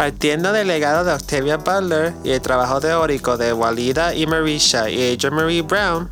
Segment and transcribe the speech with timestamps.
[0.00, 5.12] Partiendo del legado de Octavia Butler y el trabajo teórico de Walida y Marisha y
[5.12, 6.08] Adrian Marie Brown,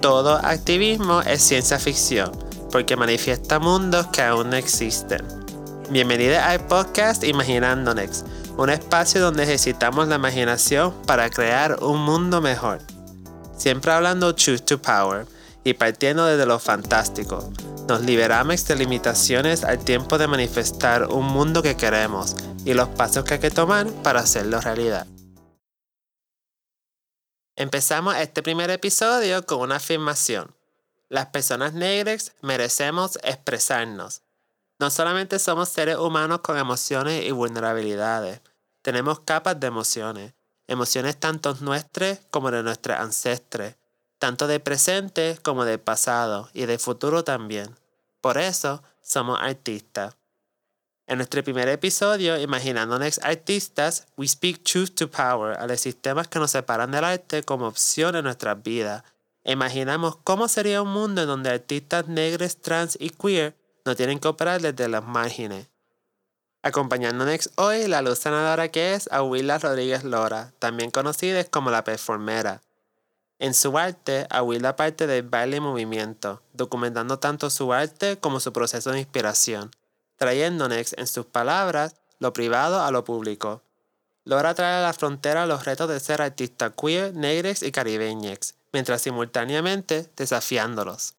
[0.00, 2.30] todo activismo es ciencia ficción,
[2.70, 5.22] porque manifiesta mundos que aún no existen.
[5.90, 8.24] Bienvenida al podcast Imaginándonex,
[8.58, 12.78] un espacio donde ejercitamos la imaginación para crear un mundo mejor.
[13.56, 15.26] Siempre hablando truth to power
[15.64, 17.52] y partiendo desde lo fantástico.
[17.88, 23.24] Nos liberamos de limitaciones al tiempo de manifestar un mundo que queremos y los pasos
[23.24, 25.06] que hay que tomar para hacerlo realidad.
[27.56, 30.54] Empezamos este primer episodio con una afirmación.
[31.08, 34.22] Las personas negras merecemos expresarnos.
[34.78, 38.40] No solamente somos seres humanos con emociones y vulnerabilidades,
[38.82, 40.34] tenemos capas de emociones,
[40.66, 43.76] emociones tanto nuestras como de nuestros ancestres,
[44.18, 47.76] tanto de presente como de pasado y de futuro también.
[48.20, 50.16] Por eso somos artistas.
[51.06, 56.38] En nuestro primer episodio, Imaginándonos Artistas, we speak truth to power a los sistemas que
[56.38, 59.02] nos separan del arte como opción en nuestras vidas.
[59.44, 64.28] imaginamos cómo sería un mundo en donde artistas negros, trans y queer no tienen que
[64.28, 65.66] operar desde las márgenes.
[66.62, 72.62] Acompañándonos hoy, la luz sanadora que es Aguila Rodríguez Lora, también conocida como la performera.
[73.40, 78.52] En su arte, Aguila parte del baile y movimiento, documentando tanto su arte como su
[78.52, 79.72] proceso de inspiración
[80.22, 83.64] trayéndonos, en sus palabras, lo privado a lo público.
[84.24, 89.02] Logra traer a la frontera los retos de ser artista queer, negres y caribeños, mientras
[89.02, 91.14] simultáneamente desafiándolos.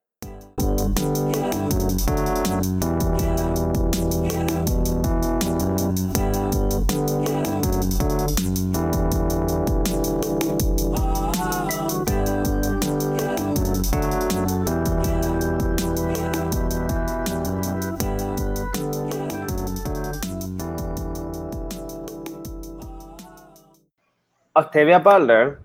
[24.56, 25.58] Octavia Butler,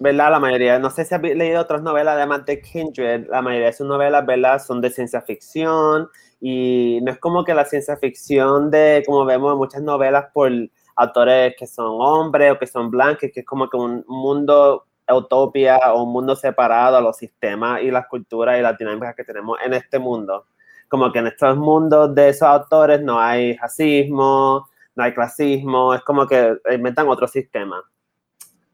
[0.00, 0.30] ¿verdad?
[0.32, 3.72] La mayoría, no sé si has leído otras novelas además de Kindred, la mayoría de
[3.72, 4.62] sus novelas, ¿verdad?
[4.62, 6.10] Son de ciencia ficción
[6.42, 10.52] y no es como que la ciencia ficción de, como vemos en muchas novelas por
[10.94, 15.78] autores que son hombres o que son blancos, que es como que un mundo utopia
[15.94, 19.58] o un mundo separado a los sistemas y las culturas y las dinámicas que tenemos
[19.64, 20.44] en este mundo.
[20.90, 26.02] Como que en estos mundos de esos autores no hay racismo, no hay clasismo, es
[26.02, 27.82] como que inventan otro sistema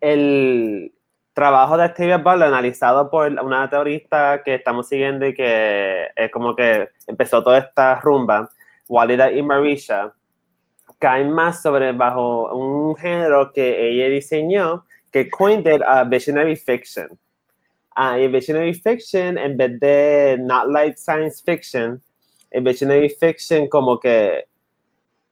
[0.01, 0.93] el
[1.33, 6.55] trabajo de Octavia Butler analizado por una teorista que estamos siguiendo y que es como
[6.55, 8.51] que empezó toda esta rumba,
[8.89, 10.13] Walida y Marisha,
[10.99, 17.19] caen más sobre bajo un género que ella diseñó que coined a visionary fiction.
[17.97, 22.01] Uh, y visionary fiction, en vez de not like science fiction,
[22.51, 24.45] el visionary fiction como que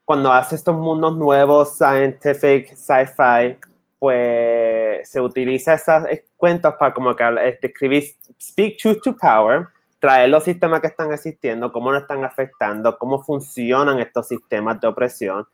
[0.05, 3.57] cuando hace estos mundos nuevos, scientific, sci-fi,
[3.99, 8.05] pues se utiliza esas cuentos para como que este, escribir
[8.41, 13.23] Speak Truth to Power, traer los sistemas que están existiendo, cómo nos están afectando, cómo
[13.23, 15.47] funcionan estos sistemas de opresión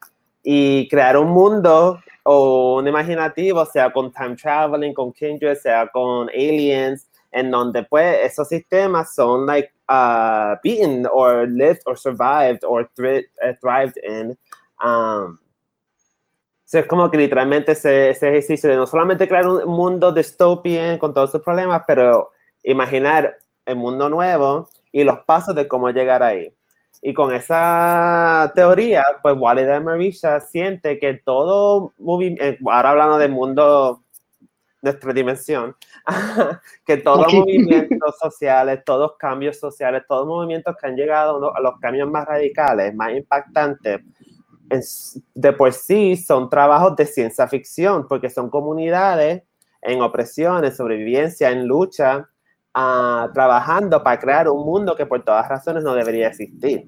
[0.43, 6.29] y crear un mundo o un imaginativo, sea con time traveling, con kindred, sea con
[6.29, 12.89] aliens, en donde pues esos sistemas son like uh, beaten or lived or survived or
[12.99, 14.37] uh, thrived in.
[14.83, 15.39] Um,
[16.75, 21.15] es como que literalmente ese, ese, ejercicio de no solamente crear un mundo dystopian con
[21.15, 22.31] todos sus problemas, pero
[22.63, 23.37] imaginar
[23.67, 26.53] el mundo nuevo y los pasos de cómo llegar ahí.
[27.03, 33.31] Y con esa teoría, pues Walida Marisha siente que todo movimiento, eh, ahora hablando del
[33.31, 34.03] mundo,
[34.81, 35.77] nuestra dimensión,
[36.87, 41.79] que todos los movimientos sociales, todos cambios sociales, todos movimientos que han llegado a los
[41.79, 44.01] cambios más radicales, más impactantes,
[45.35, 49.43] de por sí son trabajos de ciencia ficción, porque son comunidades
[49.83, 52.29] en opresión, en sobrevivencia, en lucha,
[52.75, 56.87] uh, trabajando para crear un mundo que por todas razones no debería existir.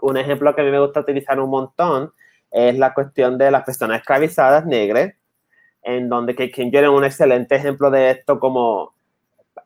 [0.00, 2.12] Un ejemplo que a mí me gusta utilizar un montón
[2.50, 5.14] es la cuestión de las personas esclavizadas negras,
[5.82, 8.94] en donde que Kinger es un excelente ejemplo de esto como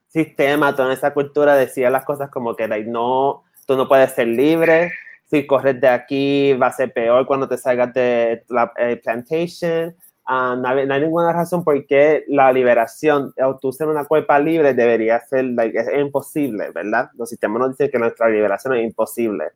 [0.08, 4.92] sistema, toda esa cultura decía las cosas como que no, tú no puedes ser libre,
[5.28, 9.94] si corres de aquí va a ser peor cuando te salgas de la eh, plantation.
[10.24, 14.74] Ah, no, hay, ninguna razón por qué la liberación o tú ser una cuerpa libre
[14.74, 17.10] debería ser, es, imposible, ¿verdad?
[17.16, 19.46] Los sistemas nos dicen que nuestra liberación es imposible.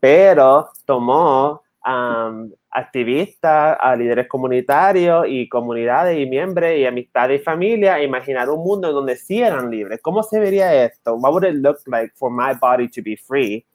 [0.00, 7.94] Pero tomó um, activistas, a líderes comunitarios y comunidades y miembros y amistades y familia
[7.94, 10.00] a imaginar un mundo en donde sí eran libres.
[10.02, 11.14] ¿Cómo se vería esto?
[11.16, 13.66] What would it look like for my body to be free?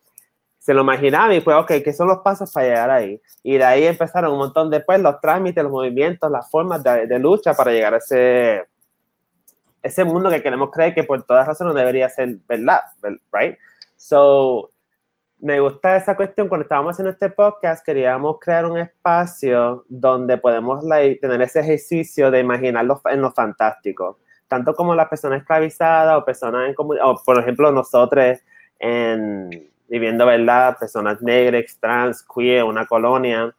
[0.65, 3.21] Se lo imaginaba y pues, ok, ¿qué son los pasos para llegar ahí?
[3.43, 7.19] Y de ahí empezaron un montón después los trámites, los movimientos, las formas de, de
[7.19, 8.63] lucha para llegar a ese,
[9.83, 12.79] ese mundo que queremos creer que por todas razones debería ser verdad,
[13.31, 13.55] right?
[13.95, 14.71] So,
[15.37, 16.47] me gusta esa cuestión.
[16.47, 20.83] Cuando estábamos haciendo este podcast, queríamos crear un espacio donde podemos
[21.21, 24.17] tener ese ejercicio de imaginarlo en lo fantástico.
[24.47, 28.39] Tanto como las personas esclavizadas o personas en comunidad, o por ejemplo nosotros
[28.79, 30.77] en viviendo, ¿verdad?
[30.79, 33.53] Personas negras, trans, queer, una colonia.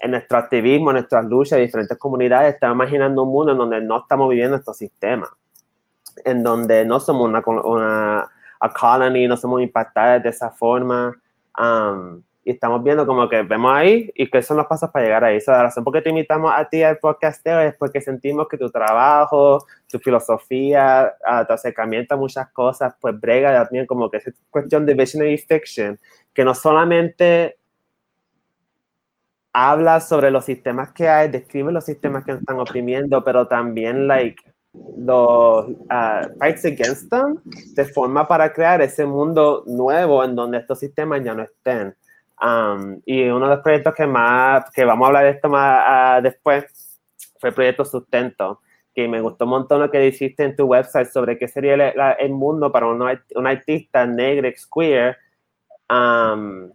[0.00, 3.80] En nuestro activismo, en nuestras luchas en diferentes comunidades, estamos imaginando un mundo en donde
[3.80, 5.28] no estamos viviendo estos sistemas
[6.24, 8.28] en donde no somos una, una
[8.60, 11.16] a colony, no somos impactadas de esa forma.
[11.58, 15.22] Um, y estamos viendo como que vemos ahí y qué son los pasos para llegar
[15.22, 15.36] ahí.
[15.36, 18.56] Esa la razón por qué te invitamos a ti al podcasteo es porque sentimos que
[18.56, 24.16] tu trabajo, tu filosofía, uh, tu acercamiento a muchas cosas, pues brega también como que
[24.16, 26.00] es cuestión de visionary fiction,
[26.32, 27.58] que no solamente
[29.52, 34.08] habla sobre los sistemas que hay, describe los sistemas que nos están oprimiendo, pero también,
[34.08, 34.42] like,
[34.96, 37.42] los uh, fights against them
[37.74, 41.94] de forma para crear ese mundo nuevo en donde estos sistemas ya no estén.
[42.40, 46.18] Um, y uno de los proyectos que más, que vamos a hablar de esto más
[46.18, 46.98] uh, después,
[47.40, 48.60] fue el proyecto Sustento,
[48.94, 51.94] que me gustó un montón lo que dijiste en tu website sobre qué sería el,
[52.18, 55.16] el mundo para un, un artista negro, queer,
[55.90, 56.70] um,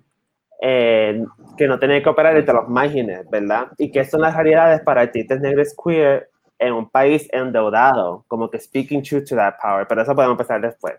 [0.62, 1.24] eh,
[1.57, 3.68] que no tiene que operar entre los márgenes, ¿verdad?
[3.77, 6.30] Y que son las realidades para artistas negros queer
[6.60, 10.62] en un país endeudado, como que speaking truth to that power, pero eso podemos empezar
[10.62, 10.95] después.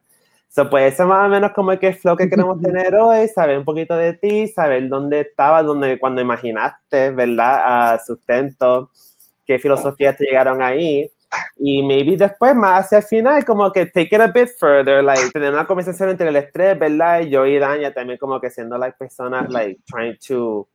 [0.55, 3.59] So, pues eso más o menos como que es lo que queremos tener hoy, saber
[3.59, 8.01] un poquito de ti, saber dónde estabas, dónde, cuando imaginaste, ¿verdad?
[8.07, 8.89] Sustento,
[9.45, 11.11] qué filosofías te llegaron ahí.
[11.57, 15.31] Y maybe después, más hacia el final, como que take it a bit further, like,
[15.33, 17.23] tener una conversación entre el estrés, ¿verdad?
[17.23, 20.69] Y yo y Dania también como que siendo, like, personas, like, trying to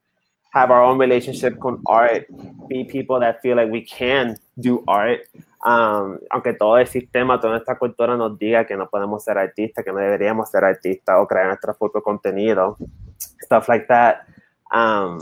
[0.51, 2.25] have our own relationship con art,
[2.67, 5.21] be people that feel like we can do art.
[5.65, 9.83] Um, aunque todo el sistema, toda nuestra cultura nos diga que no podemos ser artistas,
[9.83, 12.77] que no deberíamos ser artistas o crear nuestro propio contenido,
[13.43, 14.21] stuff like that.
[14.73, 15.19] Um,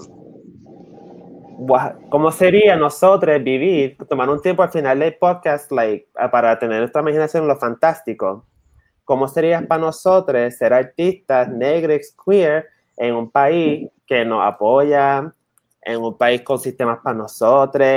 [2.09, 7.01] ¿Cómo sería nosotros vivir, tomar un tiempo al final del podcast like, para tener nuestra
[7.01, 8.45] imaginación lo fantástico?
[9.03, 15.33] ¿Cómo sería para nosotros ser artistas negros, queer, en un país que nos apoya,
[15.81, 17.87] en un país con sistemas para nosotros,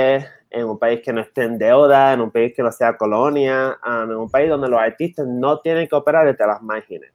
[0.49, 3.77] en un país que no esté en deuda, en un país que no sea colonia,
[3.85, 7.11] um, en un país donde los artistas no tienen que operar desde las márgenes.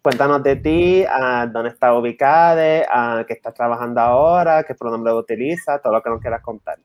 [0.00, 5.78] Cuéntanos de ti, uh, dónde estás ubicada, uh, qué estás trabajando ahora, qué pronombre utiliza,
[5.80, 6.78] todo lo que nos quieras contar.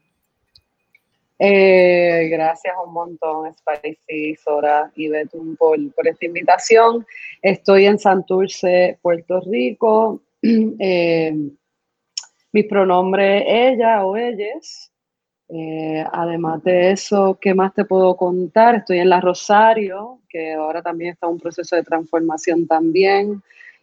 [1.39, 7.06] Eh, gracias un montón, Spicy, Sora y Betún por, esta invitación.
[7.42, 10.22] Estoy en Santurce, Puerto Rico.
[10.80, 11.34] Eh,
[12.54, 14.92] mis pronombres ella o ellas.
[15.50, 18.75] Eh, además de eso, ¿qué más te puedo contar?
[18.75, 23.42] Estoy en la Rosario, que ahora también está en un proceso de transformación también.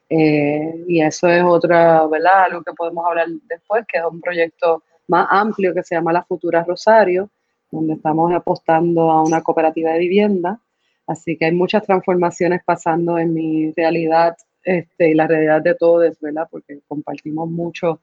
[0.08, 2.44] Eh, y eso es otra, ¿verdad?
[2.44, 6.24] Algo que podemos hablar después, que es un proyecto más amplio que se llama La
[6.24, 7.30] Futura Rosario,
[7.74, 10.60] donde estamos apostando a una cooperativa de vivienda.
[11.06, 16.18] Así que hay muchas transformaciones pasando en mi realidad este, y la realidad de todos,
[16.20, 16.48] ¿verdad?
[16.50, 18.00] Porque compartimos mucho,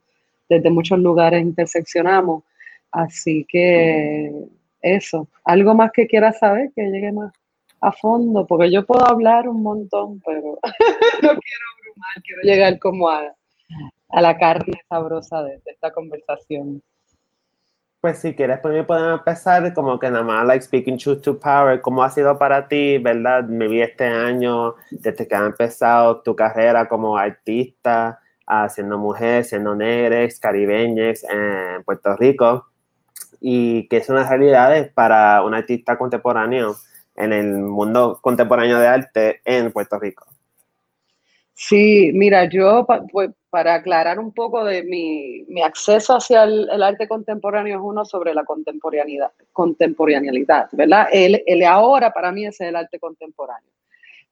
[0.48, 2.44] desde muchos lugares interseccionamos.
[2.92, 4.32] Así que
[4.82, 7.34] eso, algo más que quieras saber, que llegue más
[7.80, 10.60] a fondo, porque yo puedo hablar un montón, pero
[11.24, 13.34] no quiero abrumar, quiero llegar como a,
[14.10, 16.84] a la carne sabrosa de, de esta conversación.
[18.02, 21.80] Pues si quieres, pues podemos empezar como que nada más, like speaking truth to power,
[21.82, 23.44] ¿cómo ha sido para ti, verdad?
[23.44, 29.44] Me vi este año, desde que ha empezado tu carrera como artista, uh, siendo mujer,
[29.46, 32.66] siendo negra, caribeña en Puerto Rico,
[33.40, 36.76] y que es una realidad para un artista contemporáneo
[37.16, 40.26] en el mundo contemporáneo de arte en Puerto Rico.
[41.54, 47.08] Sí, mira, yo pues, para aclarar un poco de mi, mi acceso hacia el, arte
[47.08, 51.08] contemporáneo es uno sobre la contemporaneidad, contemporaneidad ¿verdad?
[51.12, 53.70] El, el, ahora para mí es el arte contemporáneo,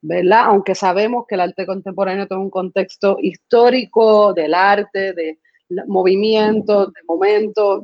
[0.02, 0.44] ¿verdad?
[0.46, 5.38] Aunque sabemos que el arte contemporáneo tiene un contexto histórico del arte, de
[5.88, 7.84] movimientos, de momentos,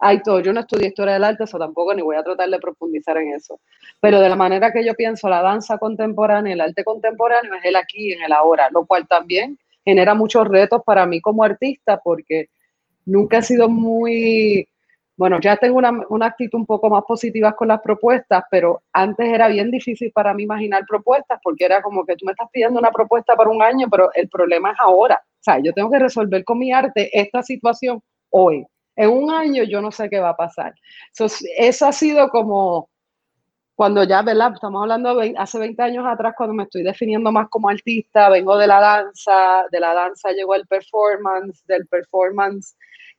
[0.00, 0.40] hay todo.
[0.40, 3.34] Yo no estudié historia del arte, eso tampoco, ni voy a tratar de profundizar en
[3.34, 3.60] eso.
[4.00, 7.76] Pero de la manera que yo pienso la danza contemporánea, el arte contemporáneo es el
[7.76, 12.48] aquí, en el ahora, lo cual también genera muchos retos para mí como artista porque
[13.04, 14.66] nunca he sido muy,
[15.16, 19.28] bueno, ya tengo una, una, actitud un poco más positiva con las propuestas, pero antes
[19.28, 22.78] era bien difícil para mí imaginar propuestas porque era como que tú me estás pidiendo
[22.78, 25.20] una propuesta para un año, pero el problema es ahora.
[25.22, 28.66] O sea, yo tengo que resolver con mi arte esta situación hoy.
[29.00, 30.74] En un año yo no sé qué va a pasar.
[31.56, 32.90] eso ha sido como
[33.74, 34.52] cuando ya, ¿verdad?
[34.52, 38.58] Estamos hablando de hace 20 años atrás, cuando me estoy definiendo más como artista, vengo
[38.58, 42.76] de la danza, de la danza llegó el performance, del performance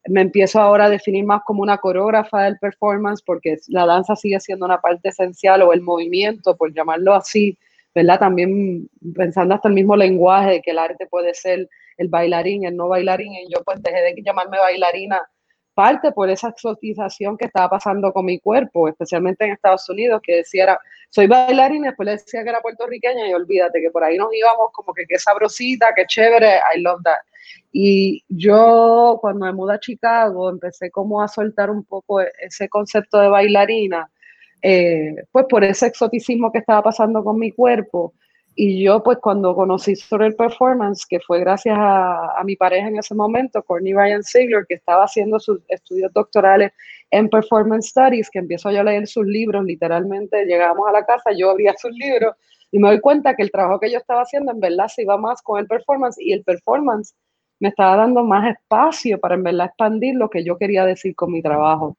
[0.07, 4.39] me empiezo ahora a definir más como una coreógrafa del performance, porque la danza sigue
[4.39, 7.57] siendo una parte esencial, o el movimiento, por llamarlo así,
[7.95, 8.19] ¿verdad?
[8.19, 12.87] También pensando hasta el mismo lenguaje que el arte puede ser el bailarín, el no
[12.87, 15.19] bailarín, y yo pues dejé de llamarme bailarina
[15.73, 20.37] parte por esa exotización que estaba pasando con mi cuerpo, especialmente en Estados Unidos, que
[20.37, 24.17] decía, era, soy bailarina, después le decía que era puertorriqueña y olvídate que por ahí
[24.17, 27.19] nos íbamos como que qué sabrosita, qué chévere, I love that.
[27.71, 33.19] Y yo cuando me mudé a Chicago empecé como a soltar un poco ese concepto
[33.19, 34.09] de bailarina,
[34.61, 38.13] eh, pues por ese exoticismo que estaba pasando con mi cuerpo
[38.55, 42.97] y yo, pues, cuando conocí sobre el performance, que fue gracias a, mi pareja en
[42.97, 46.71] ese momento, Courtney Ryan Ziegler, que estaba haciendo sus estudios doctorales
[47.11, 51.31] en Performance Studies, que empiezo yo a leer sus libros, literalmente llegábamos a la casa,
[51.35, 52.35] yo abría sus libros
[52.71, 55.17] y me doy cuenta que el trabajo que yo estaba haciendo en verdad se iba
[55.17, 57.13] más con el performance y el performance
[57.59, 61.31] me estaba dando más espacio para en verdad expandir lo que yo quería decir con
[61.31, 61.95] mi trabajo.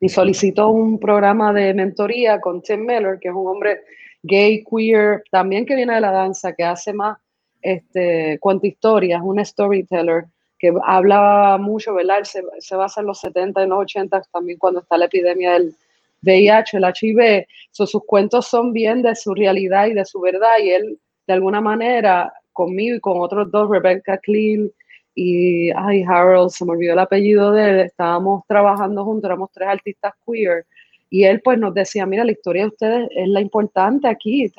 [0.00, 3.80] Y solicito un programa de mentoría con Tim Miller, que es un hombre
[4.22, 7.18] gay, queer, también que viene de la danza, que hace más,
[7.62, 10.24] este, cuenta historias, un storyteller
[10.58, 12.22] que habla mucho, ¿verdad?
[12.24, 15.74] Se, se basa en los 70 y los 80 también cuando está la epidemia del
[16.22, 17.46] VIH, el HIV.
[17.70, 21.62] sus cuentos son bien de su realidad y de su verdad y él, de alguna
[21.62, 24.70] manera, conmigo y con otros dos, Rebecca Clean
[25.14, 29.68] y ay, Harold, se me olvidó el apellido de él, estábamos trabajando juntos, éramos tres
[29.68, 30.66] artistas queer
[31.12, 34.50] y él pues nos decía, mira, la historia de ustedes es la importante aquí,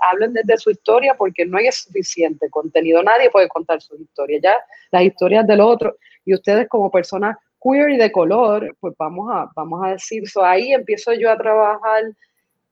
[0.00, 4.56] hablen desde su historia porque no hay suficiente contenido, nadie puede contar su historia, ya
[4.90, 9.48] las historias del otro, y ustedes como personas queer y de color, pues vamos a,
[9.54, 12.02] vamos a decir, eso ahí empiezo yo a trabajar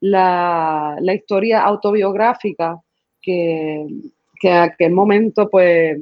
[0.01, 2.81] la, la historia autobiográfica
[3.21, 3.87] que,
[4.41, 5.97] que en aquel momento pues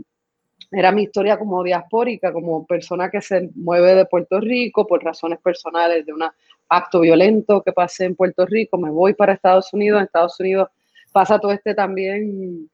[0.71, 5.39] era mi historia como diaspórica, como persona que se mueve de Puerto Rico por razones
[5.39, 6.23] personales de un
[6.69, 10.69] acto violento que pasé en Puerto Rico, me voy para Estados Unidos, en Estados Unidos
[11.11, 12.69] pasa todo este también,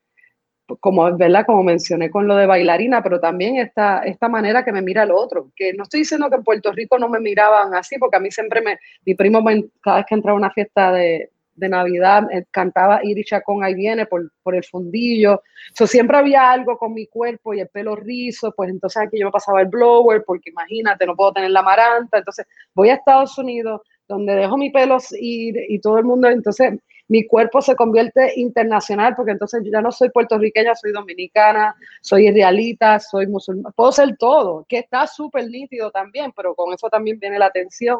[0.79, 1.45] como, ¿verdad?
[1.45, 5.11] como mencioné con lo de bailarina, pero también esta, esta manera que me mira el
[5.11, 8.19] otro, que no estoy diciendo que en Puerto Rico no me miraban así, porque a
[8.19, 9.43] mí siempre me, mi primo
[9.81, 13.73] cada vez que entraba a una fiesta de, de Navidad, eh, cantaba Iris Chacón, ahí
[13.73, 15.41] viene, por, por el fundillo.
[15.73, 19.27] So, siempre había algo con mi cuerpo y el pelo rizo, pues entonces aquí yo
[19.27, 22.17] me pasaba el blower, porque imagínate, no puedo tener la maranta.
[22.17, 26.73] Entonces voy a Estados Unidos, donde dejo mi pelo ir y todo el mundo, entonces
[27.07, 32.27] mi cuerpo se convierte internacional, porque entonces yo ya no soy puertorriqueña, soy dominicana, soy
[32.27, 37.19] israelita, soy musulmana, puedo ser todo, que está súper nítido también, pero con eso también
[37.19, 37.99] viene la atención.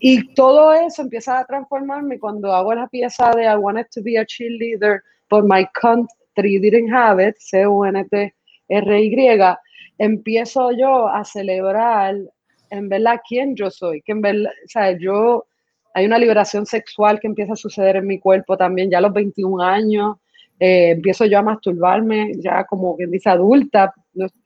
[0.00, 4.18] Y todo eso empieza a transformarme cuando hago la pieza de I wanted to be
[4.18, 8.32] a cheerleader, but my country didn't have it, C-U-N-T-R-Y,
[9.98, 12.14] empiezo yo a celebrar
[12.70, 15.46] en verdad quién yo soy, que en verdad, o sea, yo,
[15.94, 19.12] hay una liberación sexual que empieza a suceder en mi cuerpo también ya a los
[19.12, 20.16] 21 años,
[20.60, 23.94] eh, empiezo yo a masturbarme ya como quien dice adulta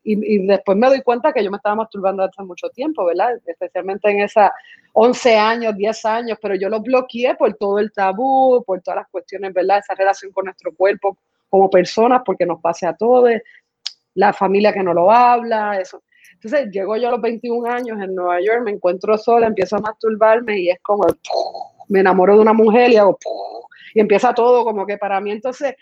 [0.03, 3.41] y, después me doy cuenta que yo me estaba masturbando hace mucho tiempo, ¿verdad?
[3.47, 4.51] Especialmente en esas
[4.93, 9.09] 11 años, 10 años, pero yo lo bloqueé por todo el tabú, por todas las
[9.09, 9.79] cuestiones, ¿verdad?
[9.79, 11.17] Esa relación con nuestro cuerpo
[11.49, 13.31] como personas, porque nos pase a todos,
[14.15, 16.03] la familia que no lo habla, eso.
[16.35, 19.81] Entonces llego yo a los 21 años en Nueva York, me encuentro sola, empiezo a
[19.81, 21.07] masturbarme y es como,
[21.89, 23.19] me enamoro de una mujer y hago,
[23.95, 25.77] y empieza todo como que para mí entonces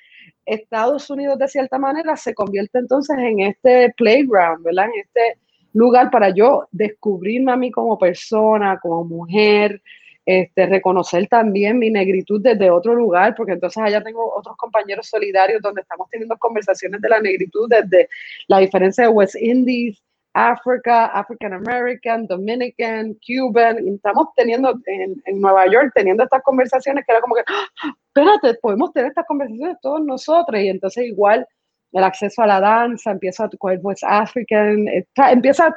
[0.45, 4.87] Estados Unidos de cierta manera se convierte entonces en este playground, ¿verdad?
[4.87, 5.41] En este
[5.73, 9.81] lugar para yo descubrirme a mí como persona, como mujer,
[10.27, 15.63] este, reconocer también mi negritud desde otro lugar, porque entonces allá tengo otros compañeros solidarios
[15.63, 18.09] donde estamos teniendo conversaciones de la negritud desde
[18.47, 25.41] la diferencia de West Indies, África, African American, Dominican, Cuban, y estamos teniendo en, en,
[25.41, 27.93] Nueva York, teniendo estas conversaciones que era como que, ¡Ah!
[28.07, 31.47] espérate, podemos tener estas conversaciones todos nosotros, y entonces igual
[31.93, 35.77] el acceso a la danza, empieza con el West African, empieza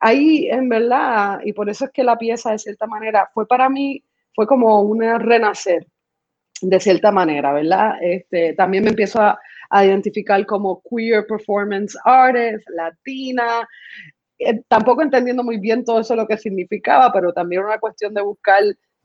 [0.00, 3.68] ahí en verdad, y por eso es que la pieza de cierta manera fue para
[3.68, 4.02] mí,
[4.34, 5.86] fue como un renacer,
[6.60, 7.94] de cierta manera, ¿verdad?
[8.00, 9.38] Este, también me empiezo a,
[9.70, 13.66] a identificar como queer performance artist, latina,
[14.38, 18.22] eh, tampoco entendiendo muy bien todo eso lo que significaba, pero también una cuestión de
[18.22, 18.62] buscar,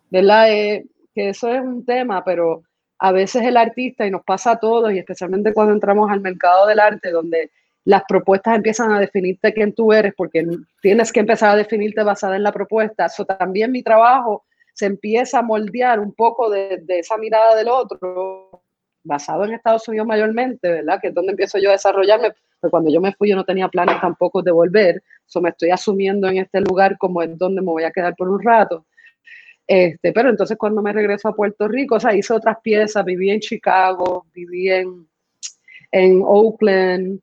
[0.10, 0.52] ¿verdad?
[0.52, 2.64] Eh, que eso es un tema, pero
[3.00, 6.68] a veces el artista, y nos pasa a todos, y especialmente cuando entramos al mercado
[6.68, 7.52] del arte, donde
[7.86, 10.46] las propuestas empiezan a definirte quién tú eres, porque
[10.82, 13.08] tienes que empezar a definirte basada en la propuesta.
[13.08, 17.68] Eso también mi trabajo se empieza a moldear un poco de, de, esa mirada del
[17.68, 18.63] otro,
[19.04, 21.00] basado en Estados Unidos mayormente, ¿verdad?
[21.02, 22.34] Que es donde empiezo yo a desarrollarme.
[22.60, 25.04] Pero cuando yo me fui, yo no tenía planes tampoco de volver.
[25.28, 28.30] Eso me estoy asumiendo en este lugar como es donde me voy a quedar por
[28.30, 28.86] un rato.
[29.68, 33.30] Este, pero entonces cuando me regreso a Puerto Rico, o sea, hice otras piezas, viví
[33.30, 35.08] en Chicago, viví en,
[35.92, 37.20] en Oakland,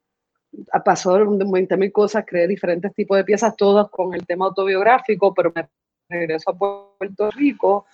[0.85, 5.53] pasó 20 mil cosas, creé diferentes tipos de piezas, todas con el tema autobiográfico, pero
[5.55, 5.69] me
[6.09, 6.59] regreso a
[6.99, 7.87] Puerto Rico,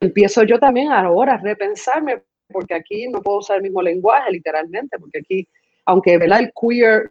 [0.00, 4.98] empiezo yo también ahora a repensarme, porque aquí no puedo usar el mismo lenguaje, literalmente,
[4.98, 5.48] porque aquí,
[5.86, 6.40] aunque ¿verdad?
[6.40, 7.10] el queer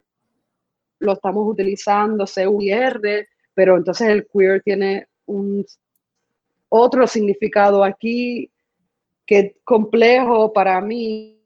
[0.99, 5.65] lo estamos utilizando, C-U-I-R, pero entonces el queer tiene un
[6.69, 8.49] otro significado aquí
[9.25, 11.39] que es complejo para mí,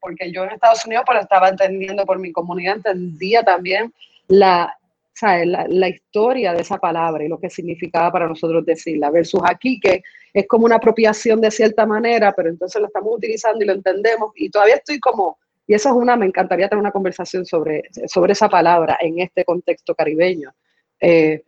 [0.00, 3.92] porque yo en Estados Unidos pues estaba entendiendo por mi comunidad, entendía también
[4.28, 4.76] la,
[5.22, 9.78] la, la, historia de esa palabra y lo que significaba para nosotros decirla, versus aquí
[9.78, 10.02] que
[10.32, 14.32] es como una apropiación de cierta manera, pero entonces lo estamos utilizando y lo entendemos
[14.36, 18.32] y todavía estoy como, y eso es una, me encantaría tener una conversación sobre, sobre
[18.32, 20.52] esa palabra en este contexto caribeño.
[21.00, 21.42] Eh,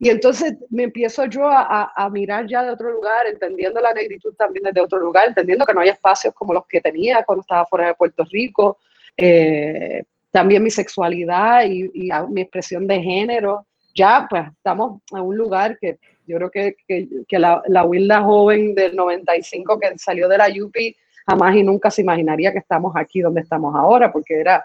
[0.00, 4.32] y entonces me empiezo yo a, a, mirar ya de otro lugar, entendiendo la negritud
[4.34, 7.66] también desde otro lugar, entendiendo que no hay espacios como los que tenía cuando estaba
[7.66, 8.78] fuera de Puerto Rico,
[9.16, 10.04] eh,
[10.38, 13.66] también mi sexualidad y, y mi expresión de género.
[13.92, 18.22] Ya, pues estamos en un lugar que yo creo que, que, que la, la Wilda
[18.22, 20.94] joven del 95 que salió de la UPI
[21.26, 24.64] jamás y nunca se imaginaría que estamos aquí donde estamos ahora, porque era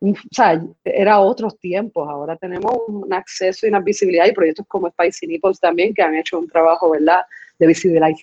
[0.00, 4.90] o sea, era otros tiempos, ahora tenemos un acceso y una visibilidad y proyectos como
[4.90, 7.20] Spicy Nipples también que han hecho un trabajo, ¿verdad?,
[7.60, 7.68] de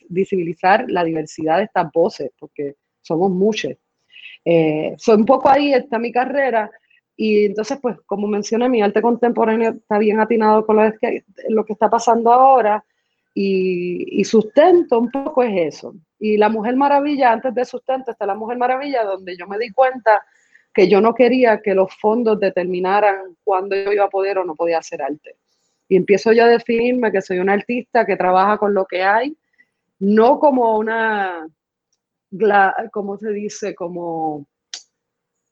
[0.10, 3.72] visibilizar la diversidad de estas voces, porque somos muchos.
[4.44, 6.70] Eh, un poco ahí está mi carrera
[7.22, 11.66] y entonces, pues, como mencioné, mi arte contemporáneo está bien atinado con lo que, lo
[11.66, 12.82] que está pasando ahora
[13.34, 15.96] y, sustento un poco es eso.
[16.18, 19.70] Y la Mujer Maravilla, antes de sustento está la Mujer Maravilla, donde yo me di
[19.72, 20.24] cuenta
[20.74, 24.56] que yo no quería que los fondos determinaran cuándo yo iba a poder o no
[24.56, 25.36] podía hacer arte.
[25.90, 29.36] Y empiezo yo a definirme que soy una artista que trabaja con lo que hay,
[30.00, 31.46] no como una,
[32.94, 33.76] ¿cómo se dice?
[33.76, 34.46] Como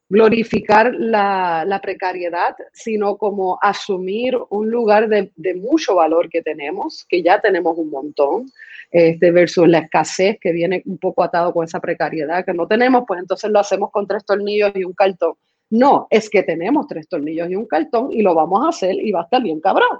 [0.08, 7.22] glorificar la, precariedad, sino como asumir un lugar de, de, mucho valor que tenemos, que
[7.22, 8.46] ya tenemos un montón,
[8.90, 13.04] este, versus la escasez que viene un poco atado con esa precariedad que no tenemos,
[13.06, 15.34] pues entonces lo hacemos con tres tornillos y un cartón.
[15.70, 19.12] No, es que tenemos tres tornillos y un cartón y lo vamos a hacer y
[19.12, 19.98] va a estar bien cabrón.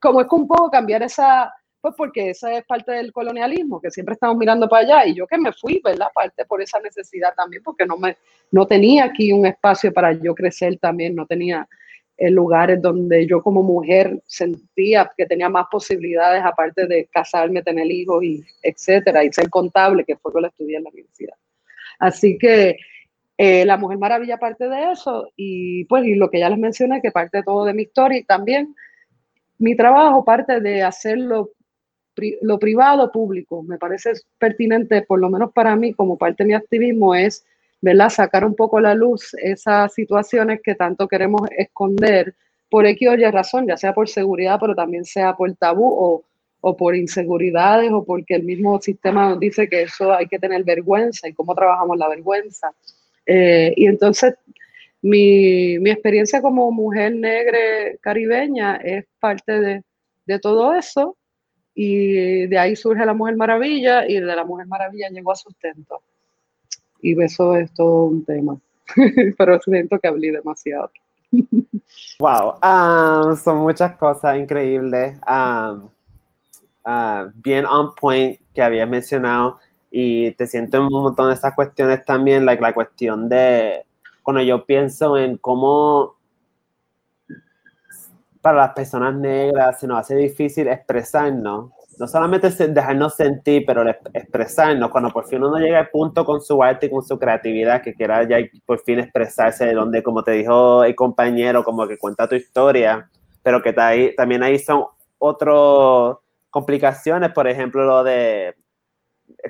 [0.00, 3.90] Como es que un poco cambiar esa, pues porque esa es parte del colonialismo, que
[3.90, 6.08] siempre estamos mirando para allá y yo que me fui, ¿verdad?
[6.14, 8.16] Parte por esa necesidad también, porque no, me,
[8.50, 11.66] no tenía aquí un espacio para yo crecer también, no tenía
[12.20, 17.90] en lugares donde yo como mujer sentía que tenía más posibilidades aparte de casarme, tener
[17.90, 21.34] hijos y etcétera, y ser contable, que fue lo que estudié en la universidad.
[21.98, 22.76] Así que
[23.38, 27.00] eh, La Mujer Maravilla parte de eso y pues y lo que ya les mencioné,
[27.00, 28.74] que parte todo de mi historia y también
[29.56, 31.52] mi trabajo parte de hacerlo
[32.42, 33.62] lo privado público.
[33.62, 37.44] Me parece pertinente, por lo menos para mí, como parte de mi activismo, es
[37.80, 38.10] ¿verdad?
[38.10, 42.34] Sacar un poco la luz esas situaciones que tanto queremos esconder
[42.68, 46.24] por X o Y razón, ya sea por seguridad, pero también sea por tabú o,
[46.60, 50.62] o por inseguridades o porque el mismo sistema nos dice que eso hay que tener
[50.62, 52.72] vergüenza y cómo trabajamos la vergüenza.
[53.26, 54.34] Eh, y entonces
[55.02, 57.58] mi, mi, experiencia como mujer negra
[58.00, 59.82] caribeña es parte de,
[60.26, 61.16] de, todo eso
[61.74, 66.02] y de ahí surge la Mujer Maravilla y de la Mujer Maravilla llegó a sustento
[67.02, 68.58] y eso es todo un tema.
[69.38, 70.90] Pero siento que hablé demasiado.
[72.20, 75.88] Wow, um, son muchas cosas increíbles, um,
[76.84, 79.58] uh, bien on point que había mencionado
[79.90, 83.84] y te siento en un montón de esas cuestiones también, like, la cuestión de
[84.22, 86.16] cuando yo pienso en cómo
[88.40, 94.90] para las personas negras se nos hace difícil expresarnos no solamente dejarnos sentir, pero expresarnos,
[94.90, 97.92] cuando por fin uno llega al punto con su arte y con su creatividad, que
[97.92, 102.26] quiera ya por fin expresarse de donde, como te dijo el compañero, como que cuenta
[102.26, 103.10] tu historia,
[103.42, 104.86] pero que ahí, también ahí son
[105.18, 106.16] otras
[106.48, 108.54] complicaciones, por ejemplo, lo de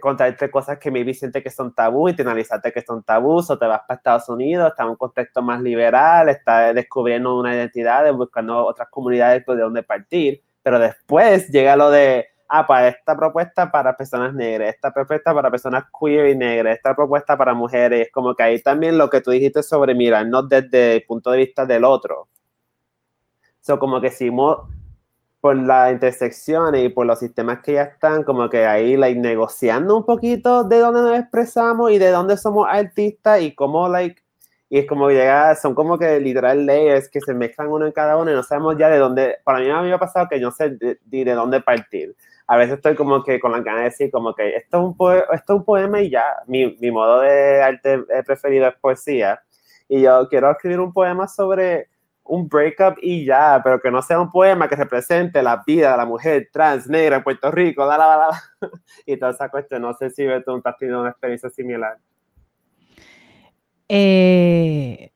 [0.00, 3.80] contarte cosas que me siente que son tabú, internalizarte que son tabús, o te vas
[3.86, 8.88] para Estados Unidos, está en un contexto más liberal, está descubriendo una identidad, buscando otras
[8.90, 14.34] comunidades de donde partir, pero después llega lo de ah, pues esta propuesta para personas
[14.34, 18.60] negras, esta propuesta para personas queer y negras, esta propuesta para mujeres, como que ahí
[18.60, 22.28] también lo que tú dijiste sobre mirarnos desde el punto de vista del otro.
[23.60, 24.30] So, como que si
[25.40, 29.96] por las intersecciones y por los sistemas que ya están, como que ahí like, negociando
[29.96, 34.22] un poquito de dónde nos expresamos y de dónde somos artistas y cómo like
[34.72, 38.16] y es como llega, son como que literal layers que se mezclan uno en cada
[38.16, 40.70] uno y no sabemos ya de dónde, para mí me ha pasado que no sé
[40.70, 42.14] de, de, dónde partir.
[42.46, 44.96] A veces estoy como que con la ganas de decir como que esto es un,
[44.96, 49.42] poema, esto es un poema y ya, mi, mi modo de arte preferido es poesía.
[49.88, 51.88] Y yo quiero escribir un poema sobre
[52.30, 55.96] un breakup y ya, pero que no sea un poema que represente la vida de
[55.96, 58.70] la mujer trans, negra en Puerto Rico, la, la, la,
[59.04, 59.82] y toda esa cuestión.
[59.82, 61.98] No sé si tú has tenido una experiencia similar.
[63.88, 65.10] Eh,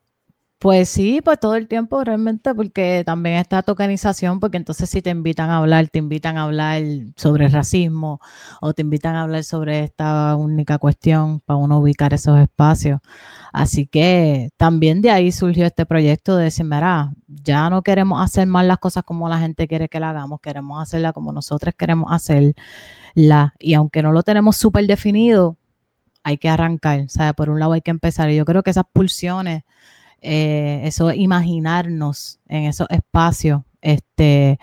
[0.64, 5.10] pues sí, pues todo el tiempo realmente, porque también está tokenización, porque entonces si te
[5.10, 6.82] invitan a hablar, te invitan a hablar
[7.16, 8.18] sobre racismo
[8.62, 13.00] o te invitan a hablar sobre esta única cuestión para uno ubicar esos espacios.
[13.52, 18.46] Así que también de ahí surgió este proyecto de decir, mira, ya no queremos hacer
[18.46, 22.10] más las cosas como la gente quiere que la hagamos, queremos hacerla como nosotros queremos
[22.10, 22.54] hacerla.
[23.58, 25.58] Y aunque no lo tenemos súper definido,
[26.22, 28.30] hay que arrancar, sea, por un lado hay que empezar.
[28.30, 29.64] Y yo creo que esas pulsiones,
[30.24, 34.58] eh, eso imaginarnos en esos espacios, este,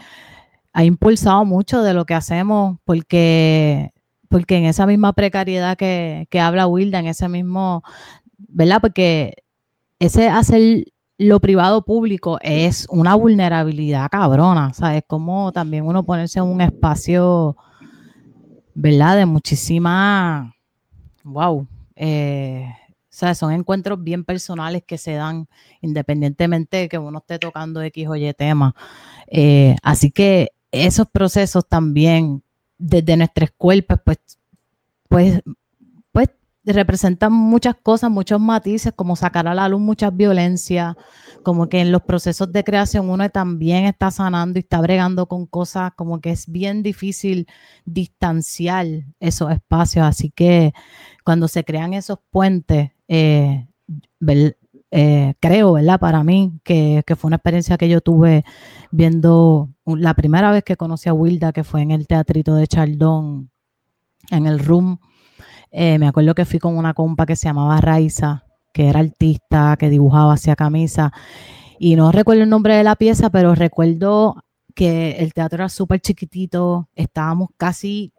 [0.73, 3.93] ha impulsado mucho de lo que hacemos porque,
[4.27, 7.83] porque en esa misma precariedad que, que habla Wilda, en ese mismo,
[8.37, 8.81] ¿verdad?
[8.81, 9.43] Porque
[9.99, 10.85] ese hacer
[11.17, 15.03] lo privado público es una vulnerabilidad cabrona, ¿sabes?
[15.05, 17.55] Como también uno ponerse en un espacio,
[18.73, 19.17] ¿verdad?
[19.17, 20.55] De muchísima
[21.23, 21.67] wow.
[21.95, 22.67] Eh,
[23.11, 25.49] o sea, son encuentros bien personales que se dan
[25.81, 28.73] independientemente de que uno esté tocando X o Y tema.
[29.27, 32.41] Eh, así que esos procesos también
[32.77, 34.17] desde nuestros cuerpos, pues,
[35.09, 35.41] pues,
[36.13, 36.29] pues
[36.63, 40.95] representan muchas cosas, muchos matices, como sacar a la luz muchas violencias,
[41.43, 45.47] como que en los procesos de creación uno también está sanando y está bregando con
[45.47, 47.47] cosas, como que es bien difícil
[47.83, 48.85] distanciar
[49.19, 50.05] esos espacios.
[50.05, 50.73] Así que
[51.25, 53.67] cuando se crean esos puentes, eh,
[54.89, 55.99] eh, creo, ¿verdad?
[55.99, 58.45] Para mí, que, fue una experiencia que yo tuve
[58.89, 63.51] viendo la primera vez que conocí a Wilda, que fue en el teatrito de Chaldón,
[64.29, 64.97] en el Room.
[65.71, 69.75] Eh, me acuerdo que fui con una compa que se llamaba Raiza, que era artista,
[69.77, 71.11] que dibujaba, hacía camisa.
[71.79, 74.41] Y no recuerdo el nombre de la pieza, pero recuerdo
[74.73, 78.13] que el teatro era súper chiquitito, estábamos casi,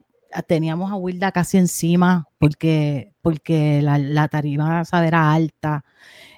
[0.47, 5.85] teníamos a Wilda casi encima, porque, porque la, la tarima era alta.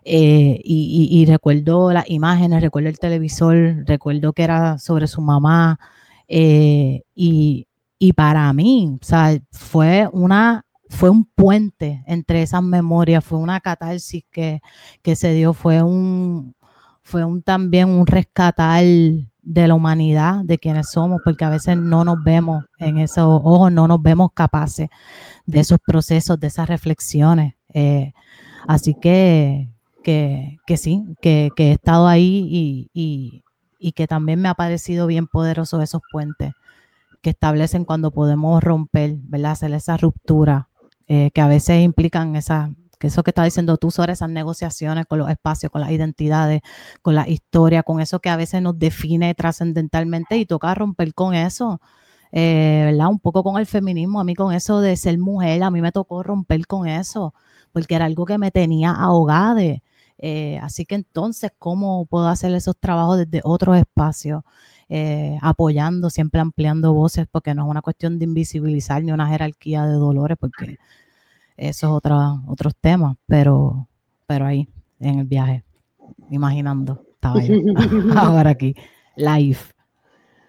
[0.05, 5.79] Eh, y, recuerdo las imágenes, recuerdo el televisor, recuerdo que era sobre su mamá.
[6.29, 8.99] Eh, y, y para mí,
[9.53, 14.61] fue una fue un puente entre esas memorias, fue una catarsis que,
[15.15, 16.55] se dio, fue un,
[17.03, 18.85] fue un también un rescatar
[19.45, 23.71] de la humanidad, de quienes somos, porque a veces no nos vemos en esos ojos,
[23.71, 24.89] no nos vemos capaces
[25.47, 27.55] de esos procesos, de esas reflexiones.
[27.73, 28.13] Eh,
[28.67, 29.71] así que,
[30.03, 33.43] que, sí, que, he estado ahí y,
[33.79, 36.53] y que también me ha parecido bien poderoso esos puentes
[37.25, 39.53] que establecen cuando podemos romper, ¿verdad?
[39.53, 40.69] Hacer esa ruptura
[41.07, 45.07] eh, que a veces implican esa, que eso que está diciendo tú sobre esas negociaciones
[45.07, 46.63] con los espacios, con las identidades,
[47.03, 51.35] con la historia, con eso que a veces nos define trascendentalmente y toca romper con
[51.35, 51.81] eso.
[52.33, 53.09] Eh, ¿verdad?
[53.09, 55.93] Un poco con el feminismo, a mí con eso de ser mujer, a mí me
[55.93, 57.33] tocó romper con eso,
[57.73, 59.63] porque era algo que me tenía ahogada.
[60.19, 64.43] Eh, así que entonces, ¿cómo puedo hacer esos trabajos desde otros espacios?
[64.89, 69.87] Eh, apoyando, siempre ampliando voces, porque no es una cuestión de invisibilizar ni una jerarquía
[69.87, 70.79] de dolores, porque
[71.57, 73.89] eso es otra, otros temas, pero,
[74.27, 74.69] pero ahí,
[75.01, 75.65] en el viaje,
[76.31, 77.55] imaginando, estaba yo,
[78.17, 78.75] ahora aquí,
[79.17, 79.59] live.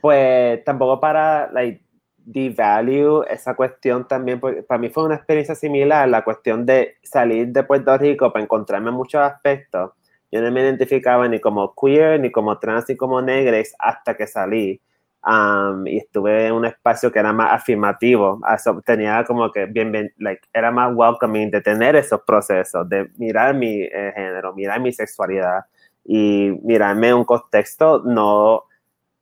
[0.01, 1.83] Pues tampoco para like,
[2.17, 7.49] devalue esa cuestión también, porque para mí fue una experiencia similar, la cuestión de salir
[7.49, 9.91] de Puerto Rico para encontrarme en muchos aspectos
[10.35, 14.27] yo no me identificaba ni como queer, ni como trans, ni como negres hasta que
[14.27, 14.81] salí.
[15.27, 18.39] Um, y estuve en un espacio que era más afirmativo,
[18.85, 23.81] tenía como que bien, like, era más welcoming de tener esos procesos, de mirar mi
[23.81, 25.65] eh, género, mirar mi sexualidad
[26.03, 28.65] y mirarme en un contexto no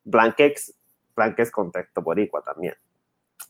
[0.04, 0.74] blanquex,
[1.16, 2.76] blanquex contexto boricua también.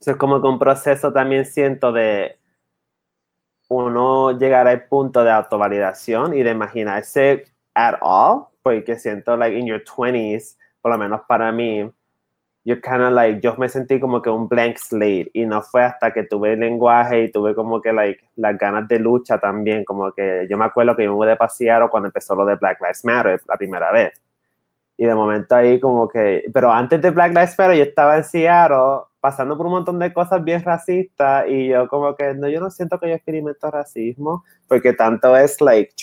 [0.06, 2.38] es como que un proceso también siento de
[3.68, 9.66] uno llegar al punto de autovalidación y de imaginarse at all, porque siento like in
[9.66, 11.92] your 20s, por lo menos para mí,
[12.66, 15.84] yo kind of like, yo me sentí como que un blank slate y no fue
[15.84, 19.84] hasta que tuve el lenguaje y tuve como que like las ganas de lucha también,
[19.84, 22.56] como que yo me acuerdo que yo me mudé para Seattle cuando empezó lo de
[22.56, 24.22] Black Lives Matter la primera vez.
[24.96, 28.24] Y de momento ahí como que, pero antes de Black Lives Matter yo estaba en
[28.24, 32.62] Seattle pasando por un montón de cosas bien racistas y yo como que, no, yo
[32.62, 35.94] no siento que yo experimento racismo porque tanto es like,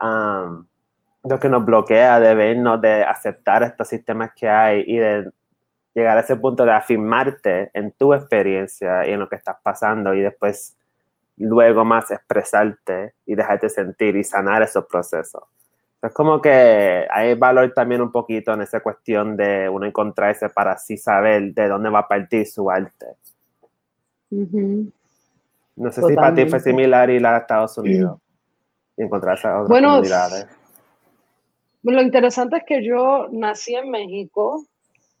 [0.00, 0.66] um,
[1.28, 5.30] lo que nos bloquea de vernos, de aceptar estos sistemas que hay y de
[5.94, 10.14] llegar a ese punto de afirmarte en tu experiencia y en lo que estás pasando
[10.14, 10.76] y después
[11.38, 15.42] luego más expresarte y dejarte sentir y sanar esos procesos.
[16.02, 20.72] Es como que hay valor también un poquito en esa cuestión de uno encontrarse para
[20.72, 23.06] así saber de dónde va a partir su arte.
[24.30, 28.18] No sé si para ti fue similar ir a Estados Unidos
[28.96, 30.46] y encontrar esas otras bueno, comunidades.
[31.92, 34.64] Lo interesante es que yo nací en México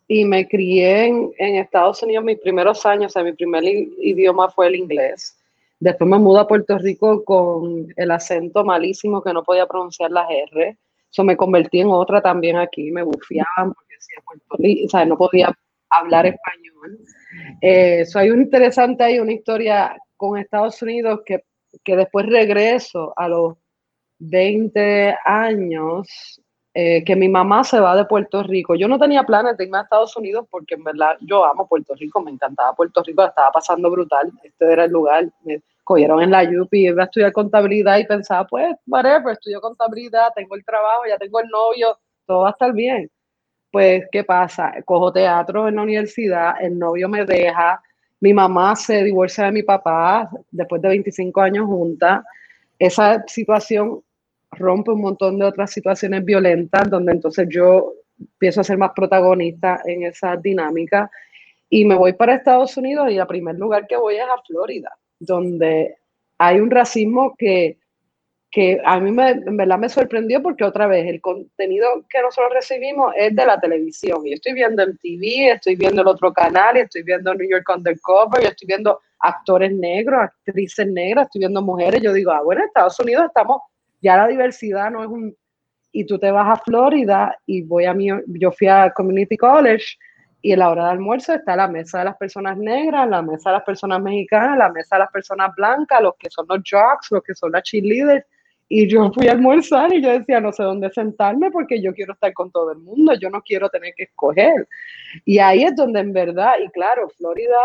[0.08, 4.66] y me crié en, Estados Unidos mis primeros años, o sea, mi primer idioma fue
[4.66, 5.36] el inglés.
[5.78, 10.28] Después me mudé a Puerto Rico con el acento malísimo que no podía pronunciar las
[10.28, 10.76] R.
[11.08, 15.04] Eso me convertí en otra también aquí, me bufiaban porque decía Puerto Rico, o sea,
[15.04, 15.56] no podía
[15.88, 16.98] hablar español.
[17.60, 21.44] Eso eh, hay un interesante, hay una historia con Estados Unidos que,
[21.84, 23.54] que después regreso a los
[24.18, 26.40] 20 años
[26.78, 28.74] eh, que mi mamá se va de Puerto Rico.
[28.74, 31.94] Yo no tenía planes de irme a Estados Unidos porque en verdad yo amo Puerto
[31.94, 36.30] Rico, me encantaba Puerto Rico, estaba pasando brutal, este era el lugar, me cogieron en
[36.30, 41.04] la UPI, iba a estudiar contabilidad y pensaba, pues, whatever, estudio contabilidad, tengo el trabajo,
[41.08, 43.10] ya tengo el novio, todo va a estar bien.
[43.70, 44.74] Pues, ¿qué pasa?
[44.84, 47.80] Cojo teatro en la universidad, el novio me deja,
[48.20, 52.22] mi mamá se divorcia de mi papá después de 25 años juntas.
[52.78, 54.02] Esa situación
[54.56, 59.80] rompe un montón de otras situaciones violentas, donde entonces yo empiezo a ser más protagonista
[59.84, 61.10] en esa dinámica.
[61.68, 64.96] Y me voy para Estados Unidos y el primer lugar que voy es a Florida,
[65.18, 65.96] donde
[66.38, 67.78] hay un racismo que,
[68.50, 72.52] que a mí me, en verdad me sorprendió porque otra vez el contenido que nosotros
[72.54, 74.26] recibimos es de la televisión.
[74.26, 78.42] Y estoy viendo en TV, estoy viendo el otro canal, estoy viendo New York Undercover,
[78.42, 82.68] y estoy viendo actores negros, actrices negras, estoy viendo mujeres, yo digo, ah, bueno, en
[82.68, 83.60] Estados Unidos estamos
[84.06, 85.36] ya la diversidad no es un...
[85.90, 89.96] Y tú te vas a Florida y voy a mi, yo fui a Community College
[90.42, 93.50] y en la hora de almuerzo está la mesa de las personas negras, la mesa
[93.50, 97.10] de las personas mexicanas, la mesa de las personas blancas, los que son los jocks,
[97.10, 98.24] los que son las cheerleaders.
[98.68, 102.12] Y yo fui a almorzar y yo decía, no sé dónde sentarme porque yo quiero
[102.12, 104.68] estar con todo el mundo, yo no quiero tener que escoger.
[105.24, 107.58] Y ahí es donde en verdad, y claro, Florida,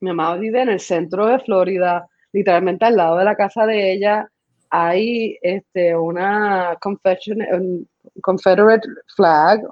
[0.00, 3.92] mi mamá vive en el centro de Florida, literalmente al lado de la casa de
[3.92, 4.28] ella,
[4.74, 9.62] hay este, una Confederate flag.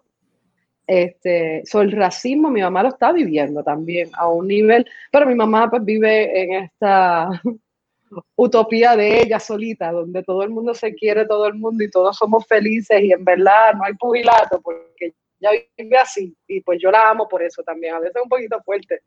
[0.86, 5.34] Este, sobre el racismo, mi mamá lo está viviendo también a un nivel, pero mi
[5.34, 7.30] mamá pues vive en esta
[8.36, 12.16] utopía de ella solita, donde todo el mundo se quiere, todo el mundo y todos
[12.16, 16.90] somos felices y en verdad no hay pugilato porque ella vive así y pues yo
[16.90, 19.00] la amo por eso también, a veces un poquito fuerte,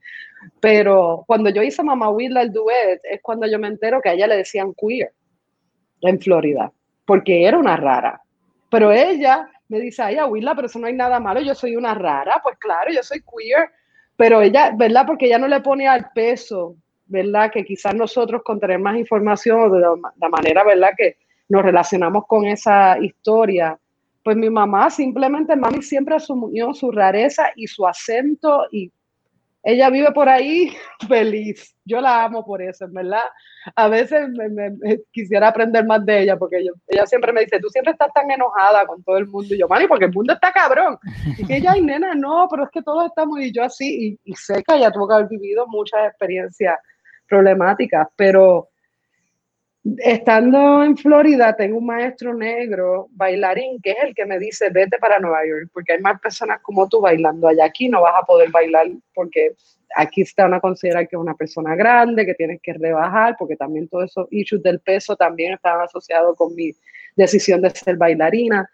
[0.60, 4.14] pero cuando yo hice Mamá Willa el duet es cuando yo me entero que a
[4.14, 5.14] ella le decían queer
[6.08, 6.72] en Florida,
[7.06, 8.22] porque era una rara.
[8.70, 11.94] Pero ella me dice, ay, Willa, pero eso no hay nada malo, yo soy una
[11.94, 13.70] rara, pues claro, yo soy queer,
[14.16, 15.06] pero ella, ¿verdad?
[15.06, 16.76] Porque ella no le pone al peso,
[17.08, 17.52] ¿verdad?
[17.52, 20.92] Que quizás nosotros con tener más información de la manera, ¿verdad?
[20.98, 21.18] Que
[21.50, 23.78] nos relacionamos con esa historia,
[24.24, 28.92] pues mi mamá simplemente, mami siempre asumió su rareza y su acento y
[29.66, 30.72] ella vive por ahí
[31.10, 31.76] feliz.
[31.84, 33.24] Yo la amo por eso, ¿verdad?
[33.76, 34.72] A veces me,
[35.12, 38.86] quisiera aprender más de ella porque ella siempre me dice, tú siempre estás tan enojada
[38.86, 39.54] con todo el mundo.
[39.54, 40.98] Y yo, mami, porque el mundo está cabrón.
[41.38, 44.20] Y ella, ay, nena, no, pero es que todos estamos y yo así.
[44.24, 46.78] Y, y sé que ella tuvo que haber vivido muchas experiencias
[47.28, 48.70] problemáticas, pero
[49.98, 54.98] estando en Florida, tengo un maestro negro, bailarín, que es el que me dice, vete
[54.98, 57.66] para Nueva York, porque hay más personas como tú bailando allá.
[57.66, 59.54] Aquí no vas a poder bailar porque
[59.96, 63.88] aquí está una considera que es una persona grande, que tienes que rebajar, porque también
[63.88, 66.72] todos esos issues del peso también estaban asociados con mi
[67.16, 68.68] decisión de ser bailarina.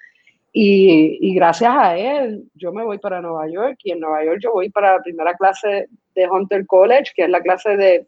[0.53, 4.39] Y, y, gracias a él, yo me voy para Nueva York y en Nueva York
[4.41, 8.05] yo voy para la primera clase de Hunter College, que es la clase de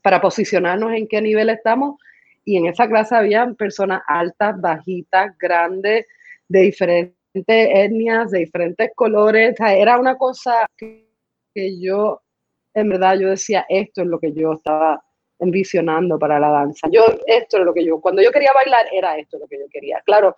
[0.00, 1.96] para posicionarnos en qué nivel estamos
[2.44, 6.06] y en esa clase había personas altas, bajitas, grandes,
[6.48, 7.14] de diferentes
[7.46, 9.56] etnias, de diferentes colores.
[9.60, 11.08] era una cosa que,
[11.80, 12.22] yo,
[12.74, 15.02] en verdad, yo decía, esto es lo que yo estaba
[15.38, 16.88] envisionando para la danza.
[16.90, 19.66] Yo, esto es lo que yo, cuando yo quería bailar, era esto lo que yo
[19.70, 20.00] quería.
[20.04, 20.36] Claro,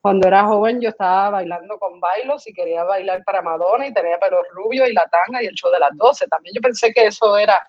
[0.00, 4.18] Cuando era joven yo estaba bailando con bailos y quería bailar para Madonna y tenía
[4.18, 6.26] pelo rubio y la tanga y el show de las 12.
[6.26, 7.64] También yo pensé que eso era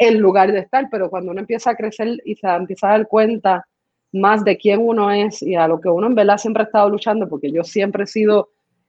[0.00, 3.06] el lugar de estar, pero cuando uno empieza a crecer y se empieza a dar
[3.06, 3.66] cuenta
[4.12, 6.88] más de quién uno es y a lo que uno en verdad siempre ha estado
[6.88, 8.48] luchando, porque yo siempre he sido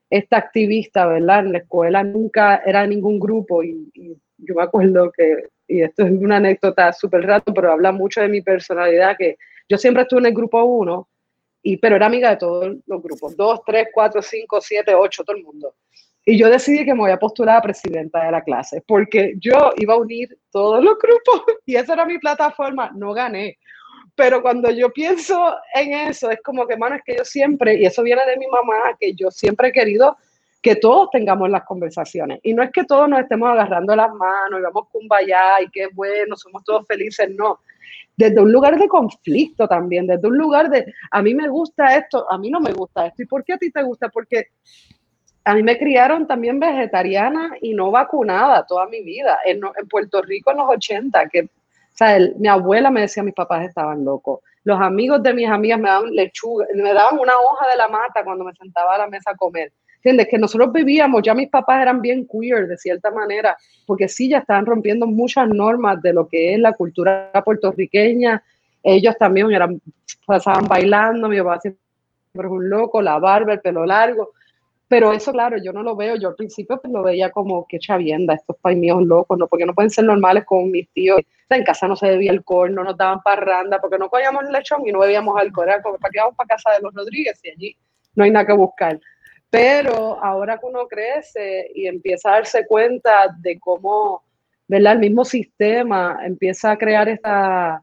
[0.10, 1.42] esta activista, ¿verdad?
[1.42, 3.92] En la escuela nunca era ningún grupo y,
[4.44, 8.30] yo me acuerdo que, y esto es una anécdota súper rato, pero habla mucho de
[8.30, 11.10] mi personalidad, que yo siempre estuve en el grupo uno,
[11.62, 15.36] y, pero era amiga de todos los grupos, dos, tres, cuatro, cinco, siete, ocho, todo
[15.36, 15.76] el mundo.
[16.24, 19.72] Y yo decidí que me voy a postular a presidenta de la clase, porque yo
[19.78, 22.92] iba a unir todos los grupos y esa era mi plataforma.
[22.96, 23.58] No gané.
[24.16, 27.86] Pero cuando yo pienso en eso, es como que, mano, es que yo siempre, y
[27.86, 30.18] eso viene de mi mamá, que yo siempre he querido
[30.62, 32.40] que todos tengamos las conversaciones.
[32.44, 35.88] Y no es que todos nos estemos agarrando las manos y vamos kumbaya y qué
[35.92, 37.60] bueno, somos todos felices, no.
[38.16, 42.30] Desde un lugar de conflicto también, desde un lugar de, a mí me gusta esto,
[42.30, 43.24] a mí no me gusta esto.
[43.24, 44.10] ¿Y por qué a ti te gusta?
[44.10, 44.50] Porque
[45.44, 49.40] a mí me criaron también vegetariana y no vacunada toda mi vida.
[49.46, 51.48] En, en Puerto Rico en los 80, que, o
[51.94, 54.42] sea, mi abuela me decía mis papás estaban locos.
[54.64, 58.24] Los amigos de mis amigas me daban lechuga, me daban una hoja de la mata
[58.24, 59.72] cuando me sentaba a la mesa a comer.
[59.98, 60.28] ¿Entiendes?
[60.30, 64.40] Que nosotros vivíamos, ya mis papás eran bien queer de cierta manera, porque sí, ya
[64.40, 68.44] estaban rompiendo muchas normas de lo que es la cultura puertorriqueña.
[68.82, 69.80] Ellos también eran,
[70.26, 71.80] pasaban bailando, mi papá siempre
[72.34, 74.32] es un loco, la barba, el pelo largo.
[74.92, 76.18] Pero eso, claro, yo no lo veo.
[76.18, 79.48] Yo al principio pues, lo veía como que chavienda, estos pais míos locos, ¿no?
[79.48, 81.22] Porque no pueden ser normales con mis tíos.
[81.50, 84.92] en casa no se bebía alcohol, no nos daban parranda, porque no comíamos lechón y
[84.92, 85.70] no bebíamos alcohol.
[85.70, 87.78] Era como para que vamos para casa de los Rodríguez y allí
[88.16, 89.00] no hay nada que buscar.
[89.50, 94.26] Pero ahora que uno crece y empieza a darse cuenta de cómo,
[94.68, 94.96] ¿verdad?
[94.96, 97.82] El mismo sistema empieza a crear esta,